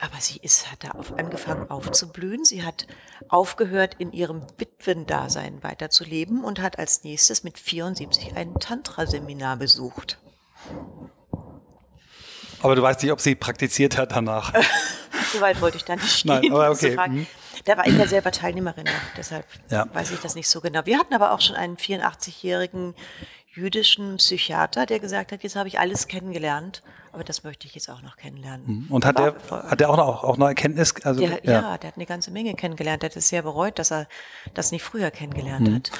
[0.00, 2.44] Aber sie ist, hat da auf, angefangen aufzublühen.
[2.44, 2.86] Sie hat
[3.28, 10.18] aufgehört, in ihrem Witwendasein weiterzuleben und hat als nächstes mit 74 ein Tantra-Seminar besucht.
[12.60, 14.52] Aber du weißt nicht, ob sie praktiziert hat danach.
[15.32, 16.40] Soweit wollte ich da nicht stehen.
[16.40, 16.96] Nein, aber okay.
[17.64, 17.70] Mhm.
[17.70, 19.86] Da war ich ja selber Teilnehmerin, deshalb ja.
[19.92, 20.84] weiß ich das nicht so genau.
[20.84, 22.94] Wir hatten aber auch schon einen 84-jährigen
[23.54, 27.88] jüdischen Psychiater, der gesagt hat, jetzt habe ich alles kennengelernt, aber das möchte ich jetzt
[27.88, 28.66] auch noch kennenlernen.
[28.66, 28.86] Mhm.
[28.90, 30.94] Und hat er hat er auch noch auch noch Erkenntnis?
[31.04, 31.52] Also der, ja.
[31.52, 31.78] ja.
[31.78, 33.02] der hat eine ganze Menge kennengelernt.
[33.02, 34.08] Der hat es sehr bereut, dass er
[34.54, 35.74] das nicht früher kennengelernt mhm.
[35.76, 35.92] hat.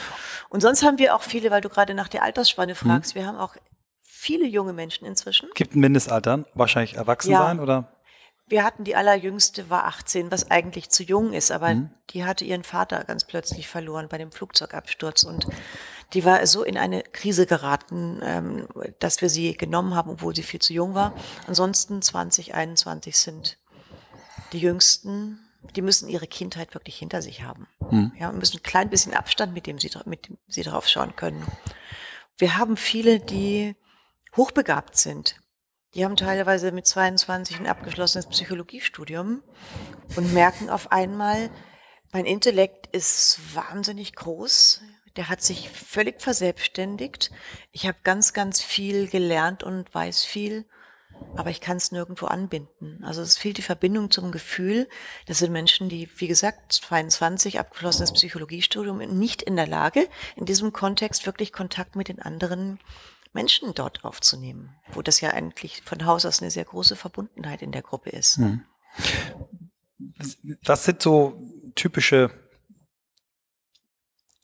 [0.49, 3.21] Und sonst haben wir auch viele, weil du gerade nach der Altersspanne fragst, mhm.
[3.21, 3.55] wir haben auch
[4.03, 5.49] viele junge Menschen inzwischen.
[5.55, 7.39] Gibt ein Mindestalter, wahrscheinlich erwachsen ja.
[7.39, 7.94] sein oder?
[8.47, 11.91] Wir hatten die allerjüngste war 18, was eigentlich zu jung ist, aber mhm.
[12.11, 15.47] die hatte ihren Vater ganz plötzlich verloren bei dem Flugzeugabsturz und
[16.13, 20.43] die war so in eine Krise geraten, ähm, dass wir sie genommen haben, obwohl sie
[20.43, 21.15] viel zu jung war.
[21.47, 23.59] Ansonsten 20, 21 sind
[24.53, 25.41] die Jüngsten.
[25.75, 27.67] Die müssen ihre Kindheit wirklich hinter sich haben.
[27.91, 28.13] Mhm.
[28.19, 31.17] Ja, und müssen ein klein bisschen Abstand, mit dem sie, mit dem sie drauf schauen
[31.17, 31.45] können.
[32.37, 33.75] Wir haben viele, die
[34.37, 35.41] hochbegabt sind.
[35.95, 39.43] Die haben teilweise mit 22 ein abgeschlossenes Psychologiestudium
[40.17, 41.51] und merken auf einmal,
[42.13, 44.83] mein Intellekt ist wahnsinnig groß
[45.17, 47.31] der hat sich völlig verselbstständigt.
[47.73, 50.65] Ich habe ganz, ganz viel gelernt und weiß viel,
[51.37, 53.03] aber ich kann es nirgendwo anbinden.
[53.05, 54.89] Also es fehlt die Verbindung zum Gefühl.
[55.27, 60.73] Das sind Menschen, die, wie gesagt, 22 abgeschlossenes Psychologiestudium, nicht in der Lage, in diesem
[60.73, 62.81] Kontext wirklich Kontakt mit den anderen
[63.35, 67.73] Menschen dort aufzunehmen, wo das ja eigentlich von Haus aus eine sehr große Verbundenheit in
[67.73, 68.37] der Gruppe ist.
[68.37, 68.63] Hm.
[70.65, 71.37] Was sind so
[71.75, 72.31] typische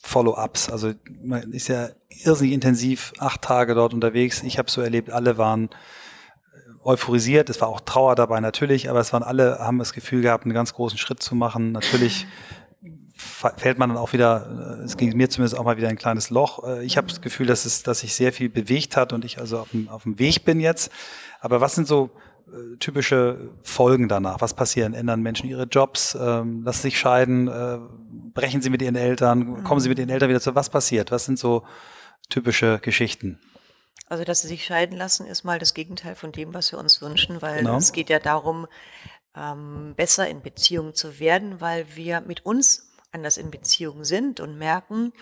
[0.02, 0.70] Follow-ups.
[0.70, 4.42] Also man ist ja irrsinnig intensiv acht Tage dort unterwegs.
[4.42, 7.50] Ich habe so erlebt, alle waren äh, euphorisiert.
[7.50, 10.54] Es war auch Trauer dabei natürlich, aber es waren alle haben das Gefühl gehabt, einen
[10.54, 11.72] ganz großen Schritt zu machen.
[11.72, 12.26] Natürlich
[13.20, 16.30] fällt man dann auch wieder, äh, es ging mir zumindest auch mal wieder ein kleines
[16.30, 16.64] Loch.
[16.64, 19.38] Äh, ich habe das Gefühl, dass es, dass sich sehr viel bewegt hat und ich
[19.38, 20.90] also auf dem, auf dem Weg bin jetzt.
[21.40, 22.10] Aber was sind so
[22.48, 24.40] äh, typische Folgen danach?
[24.40, 24.94] Was passieren?
[24.94, 26.16] Ändern Menschen ihre Jobs?
[26.20, 27.48] Ähm, lassen sich scheiden?
[27.48, 27.78] Äh,
[28.32, 29.64] brechen sie mit ihren Eltern?
[29.64, 30.54] Kommen sie mit ihren Eltern wieder zu?
[30.54, 31.10] Was passiert?
[31.10, 31.64] Was sind so
[32.28, 33.40] typische Geschichten?
[34.08, 37.00] Also, dass sie sich scheiden lassen, ist mal das Gegenteil von dem, was wir uns
[37.00, 37.76] wünschen, weil genau.
[37.76, 38.66] es geht ja darum,
[39.36, 44.58] ähm, besser in Beziehungen zu werden, weil wir mit uns anders in Beziehung sind und
[44.58, 45.12] merken,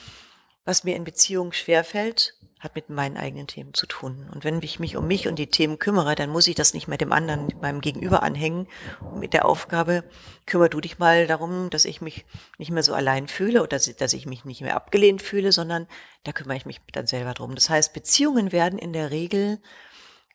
[0.65, 4.29] was mir in Beziehung schwerfällt, hat mit meinen eigenen Themen zu tun.
[4.35, 6.89] Und wenn ich mich um mich und die Themen kümmere, dann muss ich das nicht
[6.89, 8.67] mehr dem anderen, meinem Gegenüber anhängen.
[9.01, 10.05] Und mit der Aufgabe,
[10.45, 12.27] kümmere du dich mal darum, dass ich mich
[12.59, 15.87] nicht mehr so allein fühle oder dass ich mich nicht mehr abgelehnt fühle, sondern
[16.25, 17.55] da kümmere ich mich dann selber drum.
[17.55, 19.61] Das heißt, Beziehungen werden in der Regel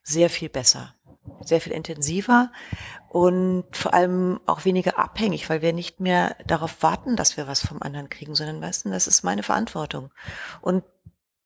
[0.04, 0.94] sehr viel besser,
[1.40, 2.52] sehr viel intensiver
[3.08, 7.66] und vor allem auch weniger abhängig, weil wir nicht mehr darauf warten, dass wir was
[7.66, 10.12] vom anderen kriegen, sondern du, das ist meine Verantwortung.
[10.60, 10.84] Und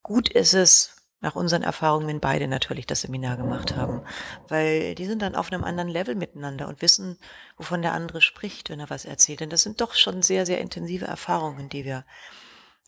[0.02, 4.02] gut ist es, nach unseren Erfahrungen, wenn beide natürlich das Seminar gemacht haben.
[4.46, 7.18] Weil die sind dann auf einem anderen Level miteinander und wissen,
[7.56, 9.40] wovon der andere spricht, wenn er was erzählt.
[9.40, 12.04] Denn das sind doch schon sehr, sehr intensive Erfahrungen, die wir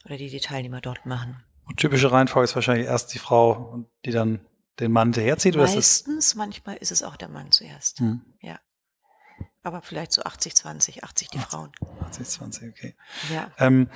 [0.04, 1.42] oder die die Teilnehmer dort machen.
[1.66, 4.40] Und typische Reihenfolge ist wahrscheinlich erst die Frau, die dann
[4.80, 5.56] den Mann hinterherzieht?
[5.56, 8.00] Meistens, manchmal ist es auch der Mann zuerst.
[8.00, 8.22] Hm.
[8.40, 8.58] Ja.
[9.62, 11.72] Aber vielleicht so 80, 20, 80 die 80, Frauen.
[12.06, 12.96] 80, 20, okay.
[13.32, 13.50] Ja.
[13.58, 13.90] Ähm,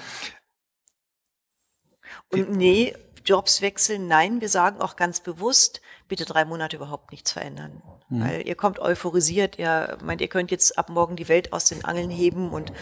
[2.30, 2.94] und nee,
[3.24, 7.82] Jobs wechseln, nein, wir sagen auch ganz bewusst, bitte drei Monate überhaupt nichts verändern.
[8.10, 8.20] Mhm.
[8.20, 11.84] Weil ihr kommt euphorisiert, ihr meint, ihr könnt jetzt ab morgen die Welt aus den
[11.84, 12.72] Angeln heben und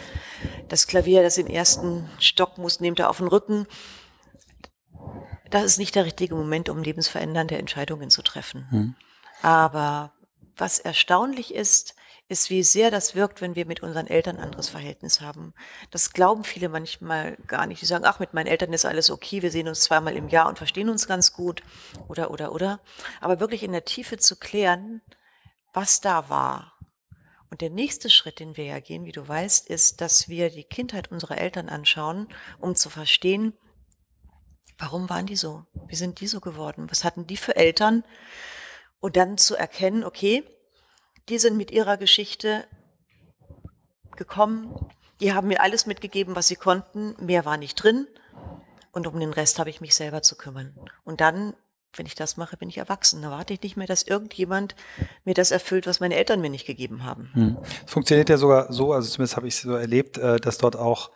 [0.69, 3.67] das Klavier, das den ersten Stock muss, nehmt ihr auf den Rücken.
[5.53, 8.67] Das ist nicht der richtige Moment, um lebensverändernde Entscheidungen zu treffen.
[8.71, 8.95] Mhm.
[9.43, 10.13] Aber
[10.57, 11.95] was erstaunlich ist,
[12.29, 15.53] ist, wie sehr das wirkt, wenn wir mit unseren Eltern ein anderes Verhältnis haben.
[15.91, 17.83] Das glauben viele manchmal gar nicht.
[17.83, 20.49] Die sagen, ach, mit meinen Eltern ist alles okay, wir sehen uns zweimal im Jahr
[20.49, 21.63] und verstehen uns ganz gut
[22.09, 22.81] oder, oder, oder.
[23.21, 25.03] Aber wirklich in der Tiefe zu klären,
[25.75, 26.79] was da war.
[27.51, 30.65] Und der nächste Schritt, den wir ja gehen, wie du weißt, ist, dass wir die
[30.65, 33.53] Kindheit unserer Eltern anschauen, um zu verstehen,
[34.83, 35.65] warum waren die so?
[35.87, 36.89] Wie sind die so geworden?
[36.91, 38.03] Was hatten die für Eltern?
[38.99, 40.43] Und dann zu erkennen, okay,
[41.29, 42.65] die sind mit ihrer Geschichte
[44.17, 44.75] gekommen.
[45.21, 47.15] Die haben mir alles mitgegeben, was sie konnten.
[47.25, 48.09] Mehr war nicht drin.
[48.91, 50.77] Und um den Rest habe ich mich selber zu kümmern.
[51.05, 51.55] Und dann,
[51.95, 53.23] wenn ich das mache, bin ich erwachsen.
[53.23, 54.75] Da warte ich nicht mehr, dass irgendjemand
[55.25, 57.31] mir das erfüllt, was meine Eltern mir nicht gegeben haben.
[57.35, 57.57] Hm.
[57.87, 60.75] Es funktioniert ja sogar so, also zumindest habe ich es so erlebt, äh, dass dort
[60.75, 61.13] auch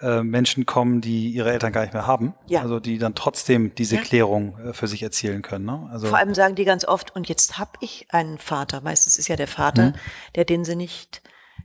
[0.00, 2.34] äh, Menschen kommen, die ihre Eltern gar nicht mehr haben.
[2.46, 2.62] Ja.
[2.62, 4.02] Also die dann trotzdem diese ja.
[4.02, 5.64] Klärung äh, für sich erzielen können.
[5.64, 5.88] Ne?
[5.90, 8.80] Also Vor allem sagen die ganz oft, und jetzt habe ich einen Vater.
[8.82, 9.94] Meistens ist ja der Vater, mhm.
[10.34, 11.22] der den sie nicht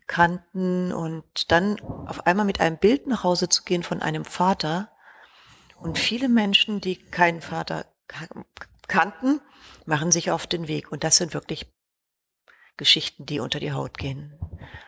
[0.08, 0.94] kannten.
[0.94, 4.90] Und dann auf einmal mit einem Bild nach Hause zu gehen von einem Vater.
[5.78, 7.86] Und viele Menschen, die keinen Vater
[8.88, 9.42] kannten,
[9.86, 10.92] machen sich auf den Weg.
[10.92, 11.68] Und das sind wirklich
[12.78, 14.34] Geschichten, die unter die Haut gehen.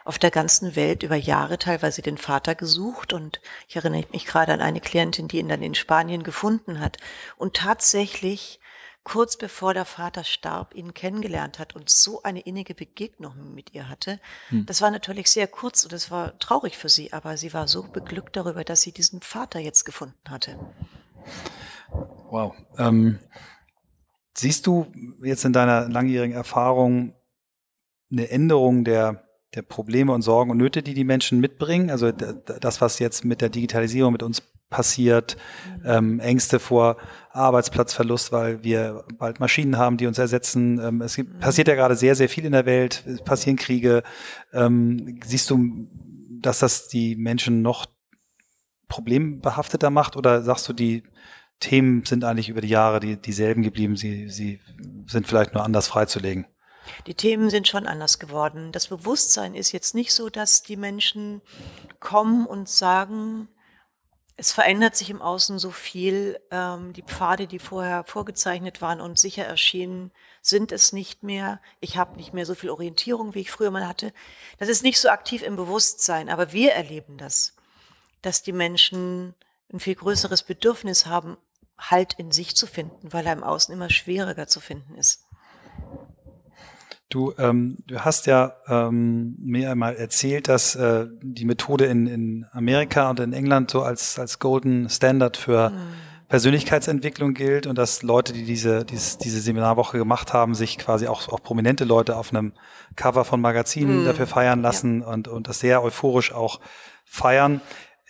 [0.05, 4.53] Auf der ganzen Welt über Jahre teilweise den Vater gesucht und ich erinnere mich gerade
[4.53, 6.97] an eine Klientin, die ihn dann in Spanien gefunden hat
[7.37, 8.59] und tatsächlich
[9.03, 13.89] kurz bevor der Vater starb, ihn kennengelernt hat und so eine innige Begegnung mit ihr
[13.89, 14.19] hatte.
[14.49, 14.65] Hm.
[14.65, 17.83] Das war natürlich sehr kurz und es war traurig für sie, aber sie war so
[17.83, 20.57] beglückt darüber, dass sie diesen Vater jetzt gefunden hatte.
[22.29, 22.55] Wow.
[22.77, 23.19] Ähm,
[24.35, 24.91] siehst du
[25.21, 27.13] jetzt in deiner langjährigen Erfahrung
[28.13, 29.23] eine Änderung der,
[29.55, 31.89] der Probleme und Sorgen und Nöte, die die Menschen mitbringen.
[31.89, 35.37] Also das, was jetzt mit der Digitalisierung mit uns passiert,
[35.85, 36.97] ähm, Ängste vor
[37.31, 40.79] Arbeitsplatzverlust, weil wir bald Maschinen haben, die uns ersetzen.
[40.79, 43.03] Ähm, es gibt, passiert ja gerade sehr, sehr viel in der Welt.
[43.05, 44.01] Es passieren Kriege.
[44.51, 45.87] Ähm, siehst du,
[46.41, 47.85] dass das die Menschen noch
[48.87, 51.03] problembehafteter macht oder sagst du, die
[51.59, 54.59] Themen sind eigentlich über die Jahre die, dieselben geblieben, sie, sie
[55.07, 56.45] sind vielleicht nur anders freizulegen?
[57.07, 58.71] Die Themen sind schon anders geworden.
[58.71, 61.41] Das Bewusstsein ist jetzt nicht so, dass die Menschen
[61.99, 63.47] kommen und sagen,
[64.35, 66.39] es verändert sich im Außen so viel.
[66.51, 71.61] Ähm, die Pfade, die vorher vorgezeichnet waren und sicher erschienen, sind es nicht mehr.
[71.79, 74.11] Ich habe nicht mehr so viel Orientierung, wie ich früher mal hatte.
[74.57, 77.55] Das ist nicht so aktiv im Bewusstsein, aber wir erleben das,
[78.21, 79.35] dass die Menschen
[79.71, 81.37] ein viel größeres Bedürfnis haben,
[81.77, 85.25] Halt in sich zu finden, weil er im Außen immer schwieriger zu finden ist.
[87.13, 92.45] Du, ähm, du hast ja ähm, mir einmal erzählt, dass äh, die Methode in, in
[92.51, 95.75] Amerika und in England so als, als Golden Standard für mhm.
[96.27, 101.29] Persönlichkeitsentwicklung gilt und dass Leute, die diese, dieses, diese Seminarwoche gemacht haben, sich quasi auch,
[101.29, 102.53] auch prominente Leute auf einem
[102.95, 104.05] Cover von Magazinen mhm.
[104.05, 105.07] dafür feiern lassen ja.
[105.09, 106.61] und, und das sehr euphorisch auch
[107.05, 107.61] feiern.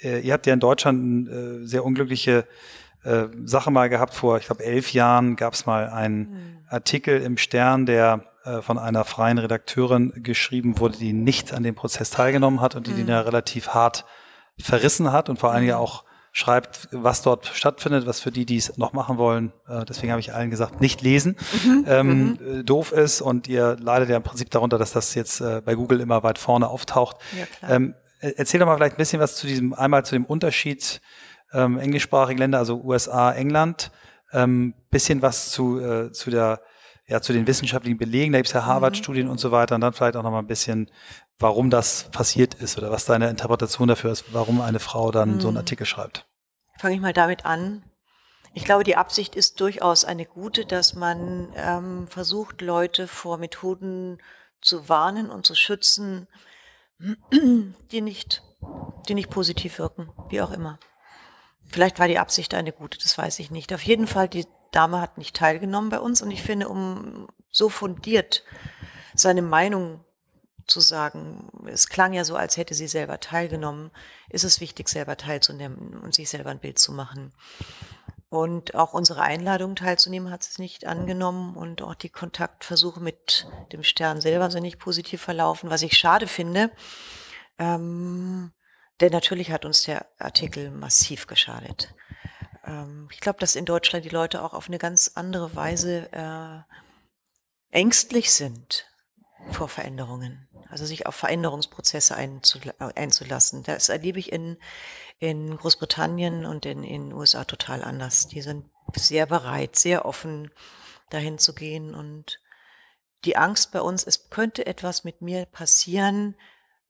[0.01, 2.47] Äh, ihr habt ja in Deutschland eine äh, sehr unglückliche
[3.03, 4.13] äh, Sache mal gehabt.
[4.13, 6.57] Vor, ich glaube, elf Jahren gab es mal einen mhm.
[6.69, 8.23] Artikel im Stern, der
[8.61, 12.91] von einer freien Redakteurin geschrieben wurde, die nicht an dem Prozess teilgenommen hat und die
[12.91, 12.97] mhm.
[12.97, 14.05] den ja relativ hart
[14.59, 15.81] verrissen hat und vor allen Dingen mhm.
[15.81, 16.03] auch
[16.35, 20.19] schreibt, was dort stattfindet, was für die, die es noch machen wollen, äh, deswegen habe
[20.19, 21.85] ich allen gesagt, nicht lesen, mhm.
[21.87, 22.59] Ähm, mhm.
[22.59, 25.75] Äh, doof ist und ihr leidet ja im Prinzip darunter, dass das jetzt äh, bei
[25.75, 27.17] Google immer weit vorne auftaucht.
[27.37, 31.01] Ja, ähm, erzähl doch mal vielleicht ein bisschen was zu diesem, einmal zu dem Unterschied
[31.53, 33.91] ähm, englischsprachigen Länder, also USA, England,
[34.31, 36.61] ähm, bisschen was zu, äh, zu der
[37.07, 39.31] ja, zu den wissenschaftlichen Belegen, da gibt es ja Harvard-Studien mhm.
[39.31, 40.89] und so weiter und dann vielleicht auch noch mal ein bisschen,
[41.37, 45.39] warum das passiert ist oder was deine Interpretation dafür ist, warum eine Frau dann mhm.
[45.41, 45.59] so einen mhm.
[45.59, 46.25] Artikel schreibt.
[46.79, 47.83] Fange ich mal damit an.
[48.53, 54.19] Ich glaube, die Absicht ist durchaus eine gute, dass man ähm, versucht, Leute vor Methoden
[54.61, 56.27] zu warnen und zu schützen,
[57.91, 58.43] die nicht,
[59.09, 60.79] die nicht positiv wirken, wie auch immer.
[61.73, 63.73] Vielleicht war die Absicht eine gute, das weiß ich nicht.
[63.73, 67.67] Auf jeden Fall, die Dame hat nicht teilgenommen bei uns und ich finde, um so
[67.67, 68.43] fundiert
[69.15, 70.05] seine Meinung
[70.67, 73.89] zu sagen, es klang ja so, als hätte sie selber teilgenommen,
[74.29, 77.33] ist es wichtig, selber teilzunehmen und sich selber ein Bild zu machen.
[78.29, 83.81] Und auch unsere Einladung teilzunehmen hat sie nicht angenommen und auch die Kontaktversuche mit dem
[83.81, 86.69] Stern selber sind nicht positiv verlaufen, was ich schade finde.
[87.57, 88.51] Ähm,
[88.99, 91.93] denn natürlich hat uns der Artikel massiv geschadet
[92.65, 96.73] ähm, ich glaube, dass in Deutschland die Leute auch auf eine ganz andere Weise äh,
[97.71, 98.87] ängstlich sind
[99.51, 103.63] vor Veränderungen, also sich auf Veränderungsprozesse einzulassen.
[103.63, 104.57] Das erlebe ich in,
[105.19, 108.27] in Großbritannien und in den USA total anders.
[108.27, 110.51] Die sind sehr bereit, sehr offen,
[111.09, 112.39] dahin zu gehen und
[113.25, 116.35] die Angst bei uns, es könnte etwas mit mir passieren,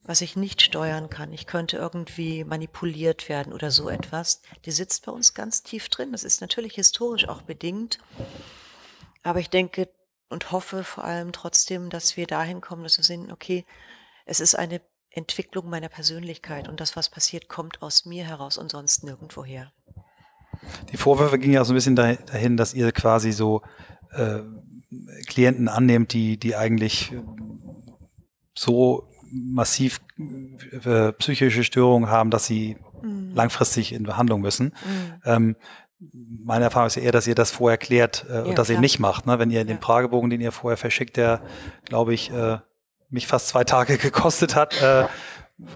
[0.06, 1.32] was ich nicht steuern kann.
[1.32, 4.42] Ich könnte irgendwie manipuliert werden oder so etwas.
[4.66, 6.12] Die sitzt bei uns ganz tief drin.
[6.12, 8.00] Das ist natürlich historisch auch bedingt.
[9.24, 9.90] Aber ich denke
[10.30, 13.66] und hoffe vor allem trotzdem, dass wir dahin kommen, dass wir sehen, okay,
[14.26, 18.72] es ist eine Entwicklung meiner Persönlichkeit und das, was passiert, kommt aus mir heraus und
[18.72, 19.72] sonst nirgendwoher.
[20.92, 23.62] Die Vorwürfe gingen ja auch so ein bisschen dahin, dass ihr quasi so
[24.12, 24.40] äh,
[25.28, 27.14] Klienten annehmt, die, die eigentlich
[28.56, 30.02] so massiv
[30.86, 33.32] äh, psychische Störungen haben, dass sie mhm.
[33.34, 34.66] langfristig in Behandlung müssen.
[34.66, 35.22] Mhm.
[35.26, 35.56] Ähm,
[36.46, 38.78] meine Erfahrung ist ja eher, dass ihr das vorher klärt äh, ja, und dass klar.
[38.78, 39.26] ihr nicht macht.
[39.26, 39.40] Ne?
[39.40, 41.42] Wenn ihr den Pragebogen, den ihr vorher verschickt, der,
[41.86, 42.58] glaube ich, äh,
[43.10, 45.06] mich fast zwei Tage gekostet hat, äh,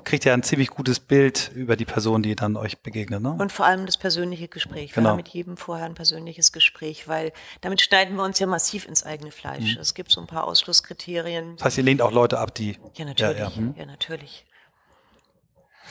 [0.04, 3.22] kriegt ihr ein ziemlich gutes Bild über die Person, die dann euch begegnet.
[3.22, 3.36] Ne?
[3.38, 4.94] Und vor allem das persönliche Gespräch.
[4.94, 5.06] Genau.
[5.06, 8.88] Wir haben mit jedem vorher ein persönliches Gespräch, weil damit schneiden wir uns ja massiv
[8.88, 9.76] ins eigene Fleisch.
[9.76, 9.82] Mhm.
[9.82, 11.58] Es gibt so ein paar Ausschlusskriterien.
[11.58, 12.78] Das heißt, ihr lehnt auch Leute ab, die.
[12.96, 13.38] Ja, natürlich.
[13.38, 13.56] Ja, ja.
[13.56, 13.76] Hm.
[13.78, 14.46] ja natürlich.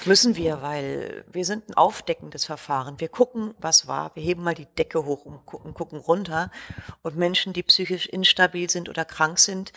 [0.04, 3.00] Müssen wir, weil wir sind ein aufdeckendes Verfahren.
[3.00, 4.14] Wir gucken, was war.
[4.14, 6.50] Wir heben mal die Decke hoch und gucken, gucken runter.
[7.02, 9.72] Und Menschen, die psychisch instabil sind oder krank sind,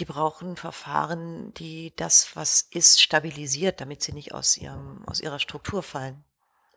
[0.00, 5.38] die brauchen Verfahren, die das, was ist, stabilisiert, damit sie nicht aus, ihrem, aus ihrer
[5.38, 6.24] Struktur fallen.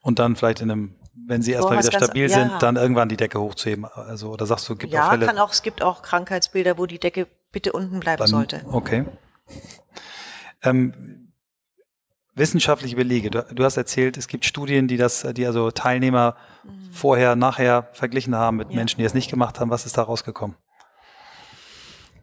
[0.02, 2.58] Und dann vielleicht in einem, wenn sie erstmal wieder stabil ganz, sind, ja.
[2.60, 3.86] dann irgendwann die Decke hochzuheben.
[3.86, 5.26] Also, oder sagst du, gibt ja, auch Fälle?
[5.26, 8.62] Ja, kann auch, es gibt auch Krankheitsbilder, wo die Decke bitte unten bleiben dann, sollte.
[8.70, 9.06] Okay.
[10.62, 11.32] Ähm,
[12.36, 13.30] wissenschaftliche Belege.
[13.30, 16.92] Du, du, hast erzählt, es gibt Studien, die das, die also Teilnehmer mhm.
[16.92, 18.76] vorher, nachher verglichen haben mit ja.
[18.76, 19.70] Menschen, die es nicht gemacht haben.
[19.70, 20.58] Was ist da rausgekommen?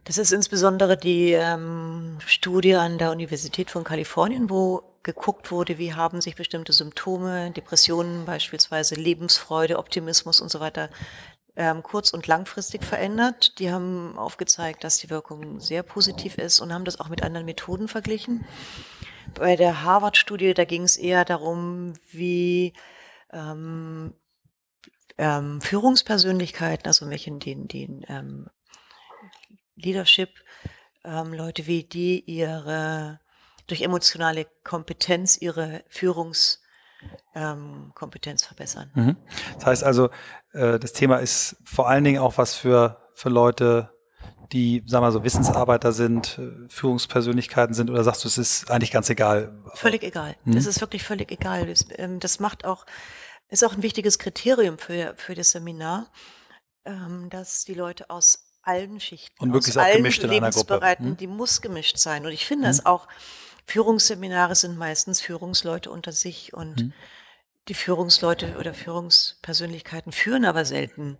[0.04, 5.94] Das ist insbesondere die ähm, Studie an der Universität von Kalifornien, wo geguckt wurde, wie
[5.94, 10.90] haben sich bestimmte Symptome, Depressionen beispielsweise, Lebensfreude, Optimismus und so weiter
[11.56, 13.58] ähm, kurz- und langfristig verändert.
[13.58, 17.46] Die haben aufgezeigt, dass die Wirkung sehr positiv ist und haben das auch mit anderen
[17.46, 18.44] Methoden verglichen.
[19.34, 22.72] Bei der Harvard-Studie, da ging es eher darum, wie
[23.32, 24.14] ähm,
[25.18, 28.48] ähm, Führungspersönlichkeiten, also welche den, den ähm,
[29.80, 30.30] Leadership,
[31.04, 33.20] ähm, Leute wie die ihre
[33.70, 38.90] durch emotionale Kompetenz ihre Führungskompetenz ähm, verbessern.
[38.94, 39.16] Mhm.
[39.54, 40.10] Das heißt also,
[40.52, 43.90] äh, das Thema ist vor allen Dingen auch was für, für Leute,
[44.52, 48.70] die, sagen wir mal so, Wissensarbeiter sind, äh, Führungspersönlichkeiten sind, oder sagst du, es ist
[48.70, 49.56] eigentlich ganz egal?
[49.74, 50.34] Völlig egal.
[50.44, 50.56] Mhm.
[50.56, 51.66] Das ist wirklich völlig egal.
[51.66, 52.86] Das, ähm, das, macht auch,
[53.48, 56.10] ist auch ein wichtiges Kriterium für, für das Seminar,
[56.84, 60.80] ähm, dass die Leute aus allen Schichten, und gemischt in einer Gruppe.
[60.98, 61.16] Hm?
[61.16, 62.26] Die muss gemischt sein.
[62.26, 62.70] Und ich finde hm?
[62.70, 63.08] es auch,
[63.66, 66.92] Führungsseminare sind meistens Führungsleute unter sich und hm?
[67.68, 71.18] die Führungsleute oder Führungspersönlichkeiten führen aber selten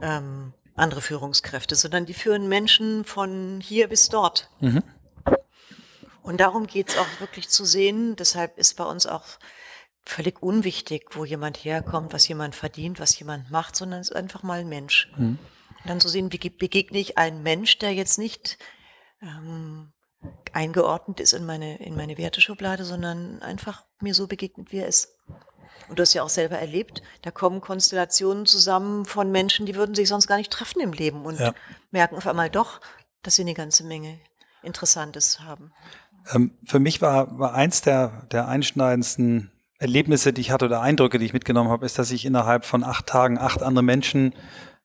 [0.00, 4.50] ähm, andere Führungskräfte, sondern die führen Menschen von hier bis dort.
[4.60, 4.84] Mhm.
[6.22, 8.14] Und darum geht es auch wirklich zu sehen.
[8.14, 9.24] Deshalb ist bei uns auch
[10.04, 14.42] völlig unwichtig, wo jemand herkommt, was jemand verdient, was jemand macht, sondern es ist einfach
[14.44, 15.10] mal ein Mensch.
[15.16, 15.38] Mhm
[15.86, 18.58] dann zu sehen, wie begegne ich einen Mensch, der jetzt nicht
[19.22, 19.92] ähm,
[20.52, 25.16] eingeordnet ist in meine, in meine Werteschublade, sondern einfach mir so begegnet, wie er ist.
[25.88, 29.94] Und du hast ja auch selber erlebt, da kommen Konstellationen zusammen von Menschen, die würden
[29.94, 31.54] sich sonst gar nicht treffen im Leben und ja.
[31.90, 32.80] merken auf einmal doch,
[33.22, 34.18] dass sie eine ganze Menge
[34.62, 35.72] Interessantes haben.
[36.32, 41.18] Ähm, für mich war, war eins der, der einschneidendsten Erlebnisse, die ich hatte oder Eindrücke,
[41.18, 44.34] die ich mitgenommen habe, ist, dass ich innerhalb von acht Tagen acht andere Menschen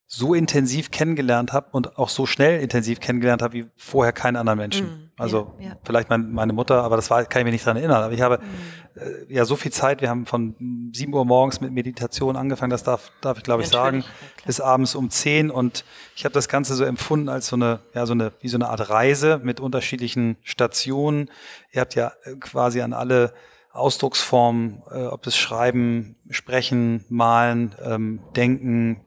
[0.08, 4.60] so intensiv kennengelernt habe und auch so schnell intensiv kennengelernt habe wie vorher keinen anderen
[4.60, 4.86] Menschen.
[4.86, 5.78] Mm, also ja, ja.
[5.84, 8.04] vielleicht mein, meine Mutter, aber das war, kann ich mich nicht dran erinnern.
[8.04, 9.00] Aber ich habe mm.
[9.00, 10.02] äh, ja so viel Zeit.
[10.02, 13.70] Wir haben von sieben Uhr morgens mit Meditation angefangen, das darf, darf ich glaube ich
[13.70, 14.06] sagen, ja,
[14.46, 15.50] bis abends um zehn.
[15.50, 15.84] Und
[16.16, 18.70] ich habe das Ganze so empfunden als so eine, ja, so eine, wie so eine
[18.70, 21.32] Art Reise mit unterschiedlichen Stationen.
[21.72, 23.34] Ihr habt ja äh, quasi an alle
[23.72, 29.02] Ausdrucksformen, äh, ob es Schreiben, Sprechen, Malen, ähm, Denken,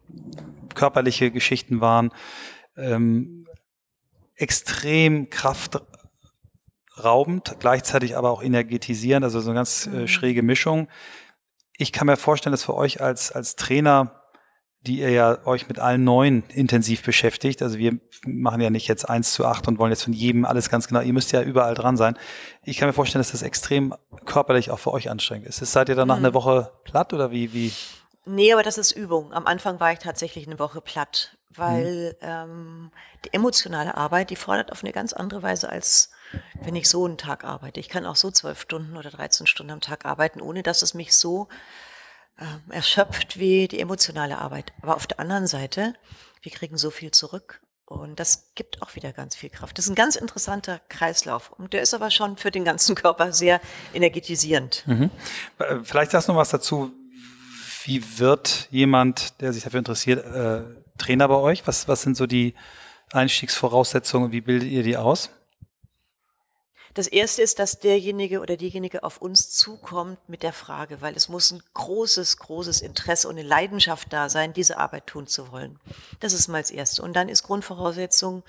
[0.76, 2.10] körperliche Geschichten waren,
[2.76, 3.48] ähm,
[4.36, 10.06] extrem kraftraubend, gleichzeitig aber auch energetisierend, also so eine ganz äh, mhm.
[10.06, 10.86] schräge Mischung.
[11.76, 14.22] Ich kann mir vorstellen, dass für euch als, als Trainer
[14.86, 17.62] die ihr ja euch mit allen neuen intensiv beschäftigt.
[17.62, 20.70] Also wir machen ja nicht jetzt eins zu acht und wollen jetzt von jedem alles
[20.70, 21.00] ganz genau.
[21.00, 22.16] Ihr müsst ja überall dran sein.
[22.62, 25.58] Ich kann mir vorstellen, dass das extrem körperlich auch für euch anstrengend ist.
[25.58, 26.26] Seid ihr dann nach mhm.
[26.26, 27.72] einer Woche platt oder wie, wie?
[28.26, 29.32] Nee, aber das ist Übung.
[29.32, 32.28] Am Anfang war ich tatsächlich eine Woche platt, weil mhm.
[32.28, 32.90] ähm,
[33.24, 36.10] die emotionale Arbeit, die fordert auf eine ganz andere Weise als
[36.60, 37.80] wenn ich so einen Tag arbeite.
[37.80, 40.94] Ich kann auch so zwölf Stunden oder 13 Stunden am Tag arbeiten, ohne dass es
[40.94, 41.48] mich so
[42.38, 44.72] äh, erschöpft wie die emotionale Arbeit.
[44.82, 45.94] Aber auf der anderen Seite,
[46.42, 49.78] wir kriegen so viel zurück und das gibt auch wieder ganz viel Kraft.
[49.78, 51.52] Das ist ein ganz interessanter Kreislauf.
[51.52, 53.60] Und der ist aber schon für den ganzen Körper sehr
[53.94, 54.84] energetisierend.
[54.86, 55.10] Mhm.
[55.58, 56.92] Äh, vielleicht sagst du noch was dazu,
[57.86, 60.62] wie wird jemand, der sich dafür interessiert, äh,
[60.98, 61.66] Trainer bei euch?
[61.66, 62.54] Was, was sind so die
[63.12, 64.32] Einstiegsvoraussetzungen?
[64.32, 65.30] Wie bildet ihr die aus?
[66.94, 71.28] Das erste ist, dass derjenige oder diejenige auf uns zukommt mit der Frage, weil es
[71.28, 75.78] muss ein großes, großes Interesse und eine Leidenschaft da sein, diese Arbeit tun zu wollen.
[76.20, 77.02] Das ist mal das erste.
[77.02, 78.42] Und dann ist Grundvoraussetzung,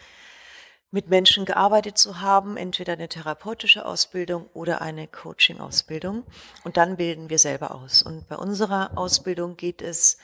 [0.90, 6.26] mit Menschen gearbeitet zu haben, entweder eine therapeutische Ausbildung oder eine Coaching-Ausbildung.
[6.64, 8.02] Und dann bilden wir selber aus.
[8.02, 10.18] Und bei unserer Ausbildung geht es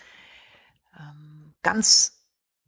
[0.97, 2.23] ähm, ganz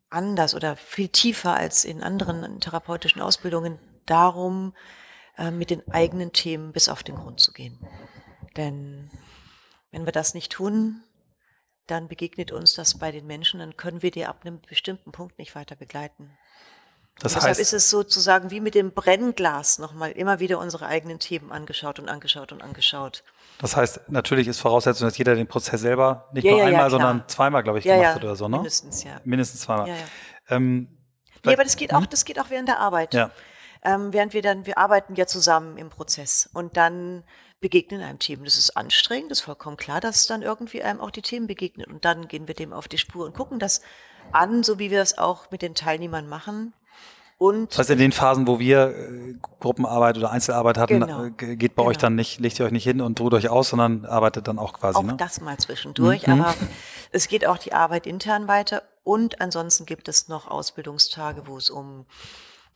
[0.10, 4.74] anders oder viel tiefer als in anderen therapeutischen Ausbildungen darum,
[5.38, 7.80] äh, mit den eigenen Themen bis auf den Grund zu gehen.
[8.58, 9.10] Denn
[9.92, 11.04] wenn wir das nicht tun,
[11.88, 15.38] dann begegnet uns das bei den Menschen, dann können wir die ab einem bestimmten Punkt
[15.38, 16.38] nicht weiter begleiten.
[17.20, 21.20] Das deshalb heißt, ist es sozusagen wie mit dem Brennglas nochmal immer wieder unsere eigenen
[21.20, 23.24] Themen angeschaut und angeschaut und angeschaut.
[23.60, 26.82] Das heißt, natürlich ist Voraussetzung, dass jeder den Prozess selber nicht ja, nur ja, einmal,
[26.82, 28.58] ja, sondern zweimal, glaube ich, gemacht hat oder so, ne?
[28.58, 29.22] Mindestens, ja.
[29.24, 29.90] Mindestens zweimal.
[30.50, 30.90] Ähm,
[31.46, 32.10] nee, aber das geht auch, hm?
[32.10, 33.14] das geht auch während der Arbeit.
[33.14, 33.32] Ja.
[33.82, 37.24] Ähm, während wir dann, wir arbeiten ja zusammen im Prozess und dann
[37.62, 38.44] begegnen einem Themen.
[38.44, 41.88] Das ist anstrengend, das ist vollkommen klar, dass dann irgendwie einem auch die Themen begegnen.
[41.92, 43.82] Und dann gehen wir dem auf die Spur und gucken das
[44.32, 46.74] an, so wie wir es auch mit den Teilnehmern machen.
[47.38, 51.26] Und das heißt, in den Phasen, wo wir äh, Gruppenarbeit oder Einzelarbeit hatten, genau.
[51.26, 51.90] äh, geht bei genau.
[51.90, 54.58] euch dann nicht, legt ihr euch nicht hin und ruht euch aus, sondern arbeitet dann
[54.58, 54.98] auch quasi.
[54.98, 55.16] Auch ne?
[55.18, 56.42] das mal zwischendurch, mhm.
[56.42, 56.54] aber
[57.12, 61.70] es geht auch die Arbeit intern weiter und ansonsten gibt es noch Ausbildungstage, wo es
[61.70, 62.06] um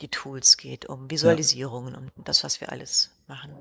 [0.02, 2.00] die Tools geht, um Visualisierungen ja.
[2.00, 3.52] und das, was wir alles machen.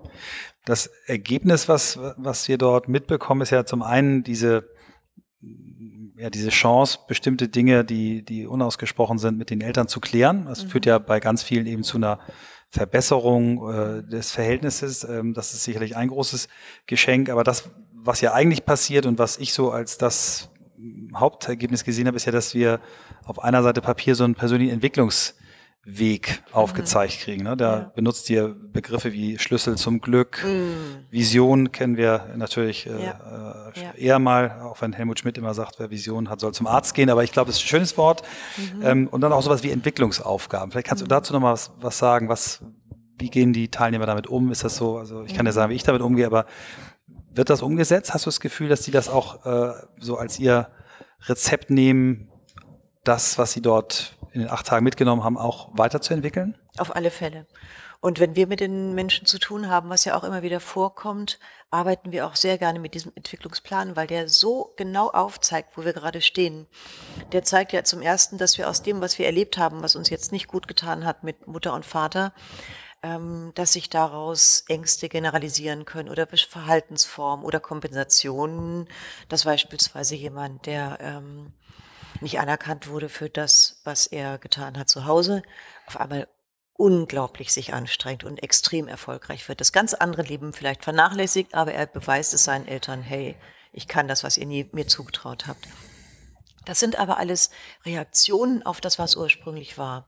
[0.65, 4.69] Das Ergebnis, was, was wir dort mitbekommen, ist ja zum einen diese
[6.19, 10.47] ja, diese Chance, bestimmte Dinge, die, die unausgesprochen sind, mit den Eltern zu klären.
[10.47, 10.69] Das mhm.
[10.71, 12.19] führt ja bei ganz vielen eben zu einer
[12.71, 15.05] Verbesserung äh, des Verhältnisses.
[15.05, 16.49] Ähm, das ist sicherlich ein großes
[16.87, 17.31] Geschenk.
[17.31, 20.51] Aber das, was ja eigentlich passiert und was ich so als das
[21.15, 22.81] Hauptergebnis gesehen habe, ist ja, dass wir
[23.25, 25.35] auf einer Seite Papier so einen persönlichen Entwicklungs-
[25.85, 27.45] Weg aufgezeigt kriegen.
[27.45, 27.57] Ne?
[27.57, 27.93] Da ja.
[27.95, 31.11] benutzt ihr Begriffe wie Schlüssel zum Glück, mm.
[31.11, 33.73] Vision kennen wir natürlich äh, ja.
[33.75, 36.95] äh, eher mal, auch wenn Helmut Schmidt immer sagt, wer Vision hat, soll zum Arzt
[36.95, 38.23] gehen, aber ich glaube, das ist ein schönes Wort.
[38.57, 38.83] Mhm.
[38.83, 40.71] Ähm, und dann auch sowas wie Entwicklungsaufgaben.
[40.71, 41.09] Vielleicht kannst mhm.
[41.09, 42.63] du dazu noch mal was, was sagen, was,
[43.19, 44.53] wie gehen die Teilnehmer damit um?
[44.53, 45.55] Ist das so, also ich kann ja mhm.
[45.55, 46.45] sagen, wie ich damit umgehe, aber
[47.33, 48.13] wird das umgesetzt?
[48.13, 50.69] Hast du das Gefühl, dass die das auch äh, so als ihr
[51.27, 52.29] Rezept nehmen,
[53.05, 56.57] das, was sie dort in den acht Tagen mitgenommen haben, auch weiterzuentwickeln?
[56.79, 57.47] Auf alle Fälle.
[58.01, 61.41] Und wenn wir mit den Menschen zu tun haben, was ja auch immer wieder vorkommt,
[61.71, 65.93] arbeiten wir auch sehr gerne mit diesem Entwicklungsplan, weil der so genau aufzeigt, wo wir
[65.93, 66.69] gerade stehen.
[67.33, 70.11] Der zeigt ja zum ersten, dass wir aus dem, was wir erlebt haben, was uns
[70.11, 72.33] jetzt nicht gut getan hat mit Mutter und Vater,
[73.03, 78.89] ähm, dass sich daraus Ängste generalisieren können oder Verhaltensformen oder Kompensationen,
[79.29, 81.53] dass beispielsweise jemand, der ähm,
[82.21, 85.43] nicht anerkannt wurde für das, was er getan hat zu Hause,
[85.87, 86.29] auf einmal
[86.75, 89.61] unglaublich sich anstrengt und extrem erfolgreich wird.
[89.61, 93.37] Das ganz andere Leben vielleicht vernachlässigt, aber er beweist es seinen Eltern, hey,
[93.73, 95.69] ich kann das, was ihr nie mir zugetraut habt.
[96.65, 97.51] Das sind aber alles
[97.87, 100.07] Reaktionen auf das, was ursprünglich war.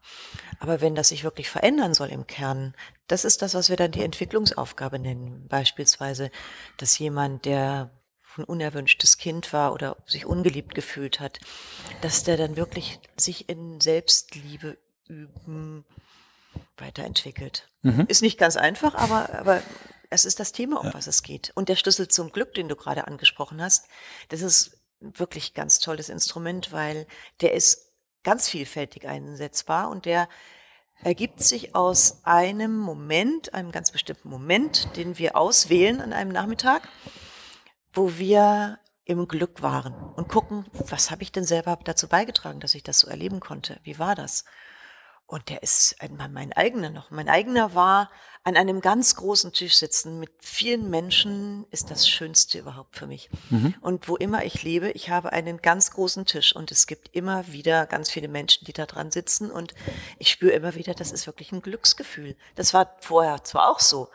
[0.59, 2.75] Aber wenn das sich wirklich verändern soll im Kern,
[3.07, 5.49] das ist das, was wir dann die Entwicklungsaufgabe nennen.
[5.49, 6.31] Beispielsweise,
[6.77, 7.91] dass jemand, der
[8.37, 11.41] ein unerwünschtes Kind war oder sich ungeliebt gefühlt hat,
[12.01, 14.79] dass der dann wirklich sich in Selbstliebe
[15.09, 15.85] üben
[16.77, 17.69] weiterentwickelt.
[17.83, 18.07] Mhm.
[18.09, 19.63] Ist nicht ganz einfach, aber, aber
[20.11, 20.95] es ist das Thema, um ja.
[20.95, 21.53] was es geht.
[21.55, 23.87] Und der Schlüssel zum Glück, den du gerade angesprochen hast,
[24.29, 27.07] das ist wirklich ganz tolles Instrument, weil
[27.41, 30.29] der ist ganz vielfältig einsetzbar und der
[31.03, 36.89] ergibt sich aus einem Moment, einem ganz bestimmten Moment, den wir auswählen an einem Nachmittag
[37.93, 42.75] wo wir im Glück waren und gucken, was habe ich denn selber dazu beigetragen, dass
[42.75, 43.81] ich das so erleben konnte?
[43.83, 44.45] Wie war das?
[45.27, 47.11] Und der ist mein eigener noch.
[47.11, 48.11] Mein eigener war
[48.43, 53.29] an einem ganz großen Tisch sitzen mit vielen Menschen ist das Schönste überhaupt für mich.
[53.51, 53.75] Mhm.
[53.81, 57.47] Und wo immer ich lebe, ich habe einen ganz großen Tisch und es gibt immer
[57.49, 59.75] wieder ganz viele Menschen, die da dran sitzen und
[60.19, 62.35] ich spüre immer wieder, das ist wirklich ein Glücksgefühl.
[62.55, 64.09] Das war vorher zwar auch so,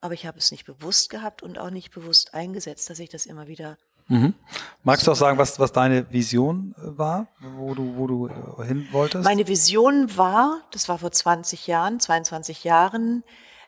[0.00, 3.26] aber ich habe es nicht bewusst gehabt und auch nicht bewusst eingesetzt, dass ich das
[3.26, 3.76] immer wieder.
[4.08, 4.34] Mhm.
[4.82, 8.66] Magst du auch sagen, was, was deine Vision äh, war, wo du, wo du äh,
[8.66, 9.24] hin wolltest?
[9.24, 13.22] Meine Vision war, das war vor 20 Jahren, 22 Jahren,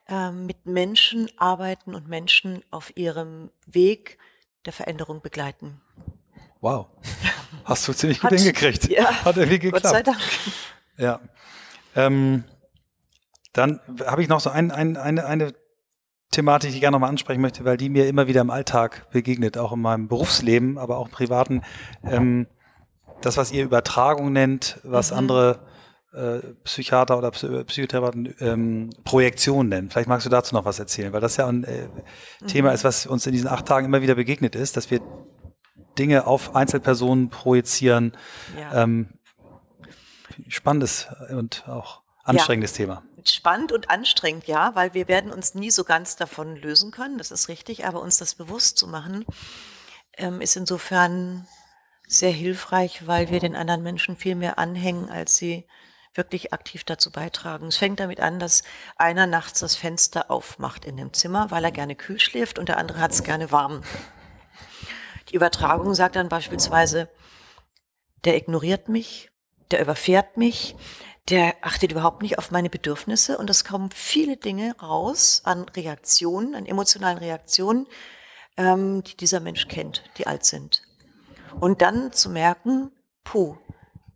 [0.08, 4.18] äh, mit Menschen arbeiten und Menschen auf ihrem Weg
[4.64, 5.80] der Veränderung begleiten.
[6.60, 6.88] Wow.
[7.64, 8.88] Hast du ziemlich gut Hat, hingekriegt.
[8.88, 9.84] Ja, Hat irgendwie geklappt.
[9.84, 10.18] Gott sei Dank.
[10.96, 11.20] Ja.
[11.94, 12.42] Ähm,
[13.52, 15.54] dann habe ich noch so ein, ein, eine, eine
[16.32, 19.56] Thematik, die ich gerne nochmal ansprechen möchte, weil die mir immer wieder im Alltag begegnet,
[19.56, 21.62] auch in meinem Berufsleben, aber auch im privaten.
[22.04, 22.46] Ähm,
[23.20, 25.18] das, was ihr Übertragung nennt, was mhm.
[25.18, 25.60] andere
[26.12, 29.90] äh, Psychiater oder Psychotherapeuten ähm, Projektion nennen.
[29.90, 31.88] Vielleicht magst du dazu noch was erzählen, weil das ja ein äh,
[32.40, 32.46] mhm.
[32.48, 35.00] Thema ist, was uns in diesen acht Tagen immer wieder begegnet ist, dass wir
[35.98, 38.12] Dinge auf Einzelpersonen projizieren.
[38.58, 38.82] Ja.
[38.82, 39.08] Ähm,
[40.48, 42.84] spannendes und auch anstrengendes ja.
[42.84, 43.02] Thema.
[43.30, 47.30] Spannend und anstrengend, ja, weil wir werden uns nie so ganz davon lösen können, das
[47.30, 49.24] ist richtig, aber uns das bewusst zu machen,
[50.16, 51.46] ähm, ist insofern
[52.06, 55.66] sehr hilfreich, weil wir den anderen Menschen viel mehr anhängen, als sie
[56.14, 57.68] wirklich aktiv dazu beitragen.
[57.68, 58.62] Es fängt damit an, dass
[58.96, 62.76] einer nachts das Fenster aufmacht in dem Zimmer, weil er gerne kühl schläft und der
[62.76, 63.82] andere hat es gerne warm.
[65.30, 67.08] Die Übertragung sagt dann beispielsweise,
[68.24, 69.30] der ignoriert mich,
[69.70, 70.76] der überfährt mich,
[71.28, 76.54] der achtet überhaupt nicht auf meine Bedürfnisse und es kommen viele Dinge raus an Reaktionen,
[76.54, 77.86] an emotionalen Reaktionen,
[78.56, 80.82] ähm, die dieser Mensch kennt, die alt sind.
[81.60, 82.90] Und dann zu merken,
[83.24, 83.56] puh,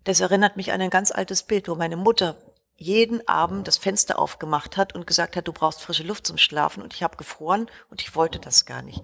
[0.04, 2.36] das erinnert mich an ein ganz altes Bild, wo meine Mutter
[2.76, 6.82] jeden Abend das Fenster aufgemacht hat und gesagt hat, du brauchst frische Luft zum Schlafen
[6.82, 9.02] und ich habe gefroren und ich wollte das gar nicht.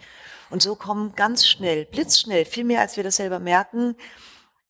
[0.50, 3.96] Und so kommen ganz schnell, blitzschnell, viel mehr als wir das selber merken,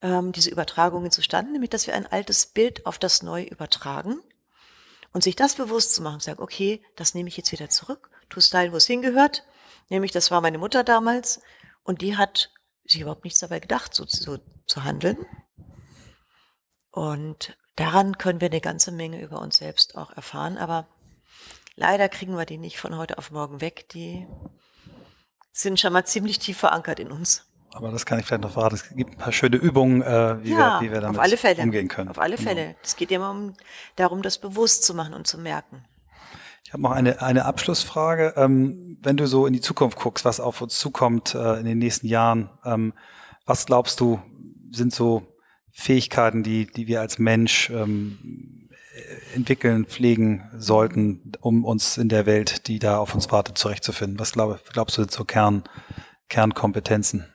[0.02, 4.20] ähm, diese Übertragungen zustande, nämlich dass wir ein altes Bild auf das Neue übertragen
[5.12, 8.38] und sich das bewusst zu machen, sagen, okay, das nehme ich jetzt wieder zurück, tu
[8.38, 9.44] es dahin, wo es hingehört,
[9.88, 11.40] nämlich das war meine Mutter damals
[11.84, 12.50] und die hat
[12.84, 15.16] sich überhaupt nichts dabei gedacht, so, so zu handeln.
[16.90, 20.88] Und daran können wir eine ganze Menge über uns selbst auch erfahren, aber
[21.76, 23.88] leider kriegen wir die nicht von heute auf morgen weg.
[23.90, 24.26] Die
[25.52, 27.46] sind schon mal ziemlich tief verankert in uns.
[27.74, 28.74] Aber das kann ich vielleicht noch verraten.
[28.74, 31.36] Es gibt ein paar schöne Übungen, äh, wie, ja, wir, wie wir damit auf alle
[31.36, 31.62] Fälle.
[31.62, 32.10] umgehen können.
[32.10, 32.48] Auf alle genau.
[32.48, 32.62] Fälle.
[32.62, 32.76] Genau.
[32.82, 33.54] Es geht immer um,
[33.96, 35.84] darum, das bewusst zu machen und zu merken.
[36.64, 38.34] Ich habe noch eine, eine Abschlussfrage.
[38.36, 41.78] Ähm, wenn du so in die Zukunft guckst, was auf uns zukommt äh, in den
[41.78, 42.92] nächsten Jahren, ähm,
[43.46, 44.20] was glaubst du,
[44.70, 45.26] sind so
[45.70, 48.68] Fähigkeiten, die, die wir als Mensch ähm,
[49.34, 54.18] entwickeln, pflegen sollten, um uns in der Welt, die da auf uns wartet, zurechtzufinden?
[54.18, 55.64] Was glaub, glaubst du sind so Kern,
[56.28, 57.26] Kernkompetenzen?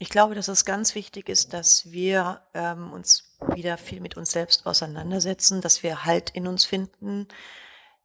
[0.00, 4.30] Ich glaube, dass es ganz wichtig ist, dass wir ähm, uns wieder viel mit uns
[4.30, 7.26] selbst auseinandersetzen, dass wir Halt in uns finden,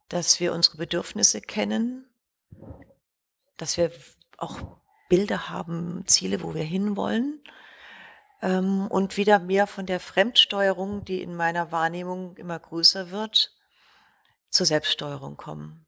[0.08, 2.06] dass wir unsere Bedürfnisse kennen,
[3.56, 3.92] dass wir
[4.38, 4.58] auch
[5.08, 7.40] Bilder haben, Ziele, wo wir hinwollen
[8.42, 13.52] ähm, und wieder mehr von der Fremdsteuerung, die in meiner Wahrnehmung immer größer wird,
[14.50, 15.83] zur Selbststeuerung kommen.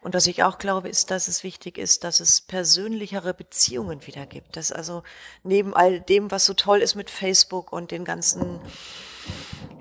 [0.00, 4.26] Und was ich auch glaube, ist, dass es wichtig ist, dass es persönlichere Beziehungen wieder
[4.26, 4.56] gibt.
[4.56, 5.02] Dass also
[5.42, 8.60] neben all dem, was so toll ist mit Facebook und den ganzen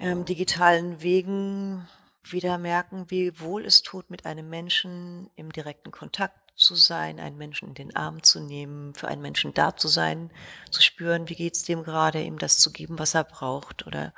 [0.01, 1.87] ähm, digitalen Wegen,
[2.31, 7.37] wieder merken, wie wohl es tut, mit einem Menschen im direkten Kontakt zu sein, einen
[7.37, 10.29] Menschen in den Arm zu nehmen, für einen Menschen da zu sein,
[10.69, 14.13] zu spüren, wie geht's dem gerade, ihm das zu geben, was er braucht oder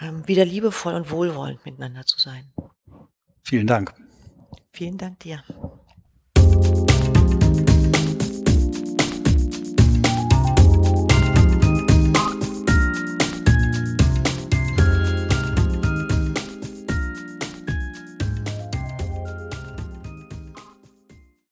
[0.00, 2.52] ähm, wieder liebevoll und wohlwollend miteinander zu sein.
[3.42, 3.92] Vielen Dank.
[4.72, 5.42] Vielen Dank dir.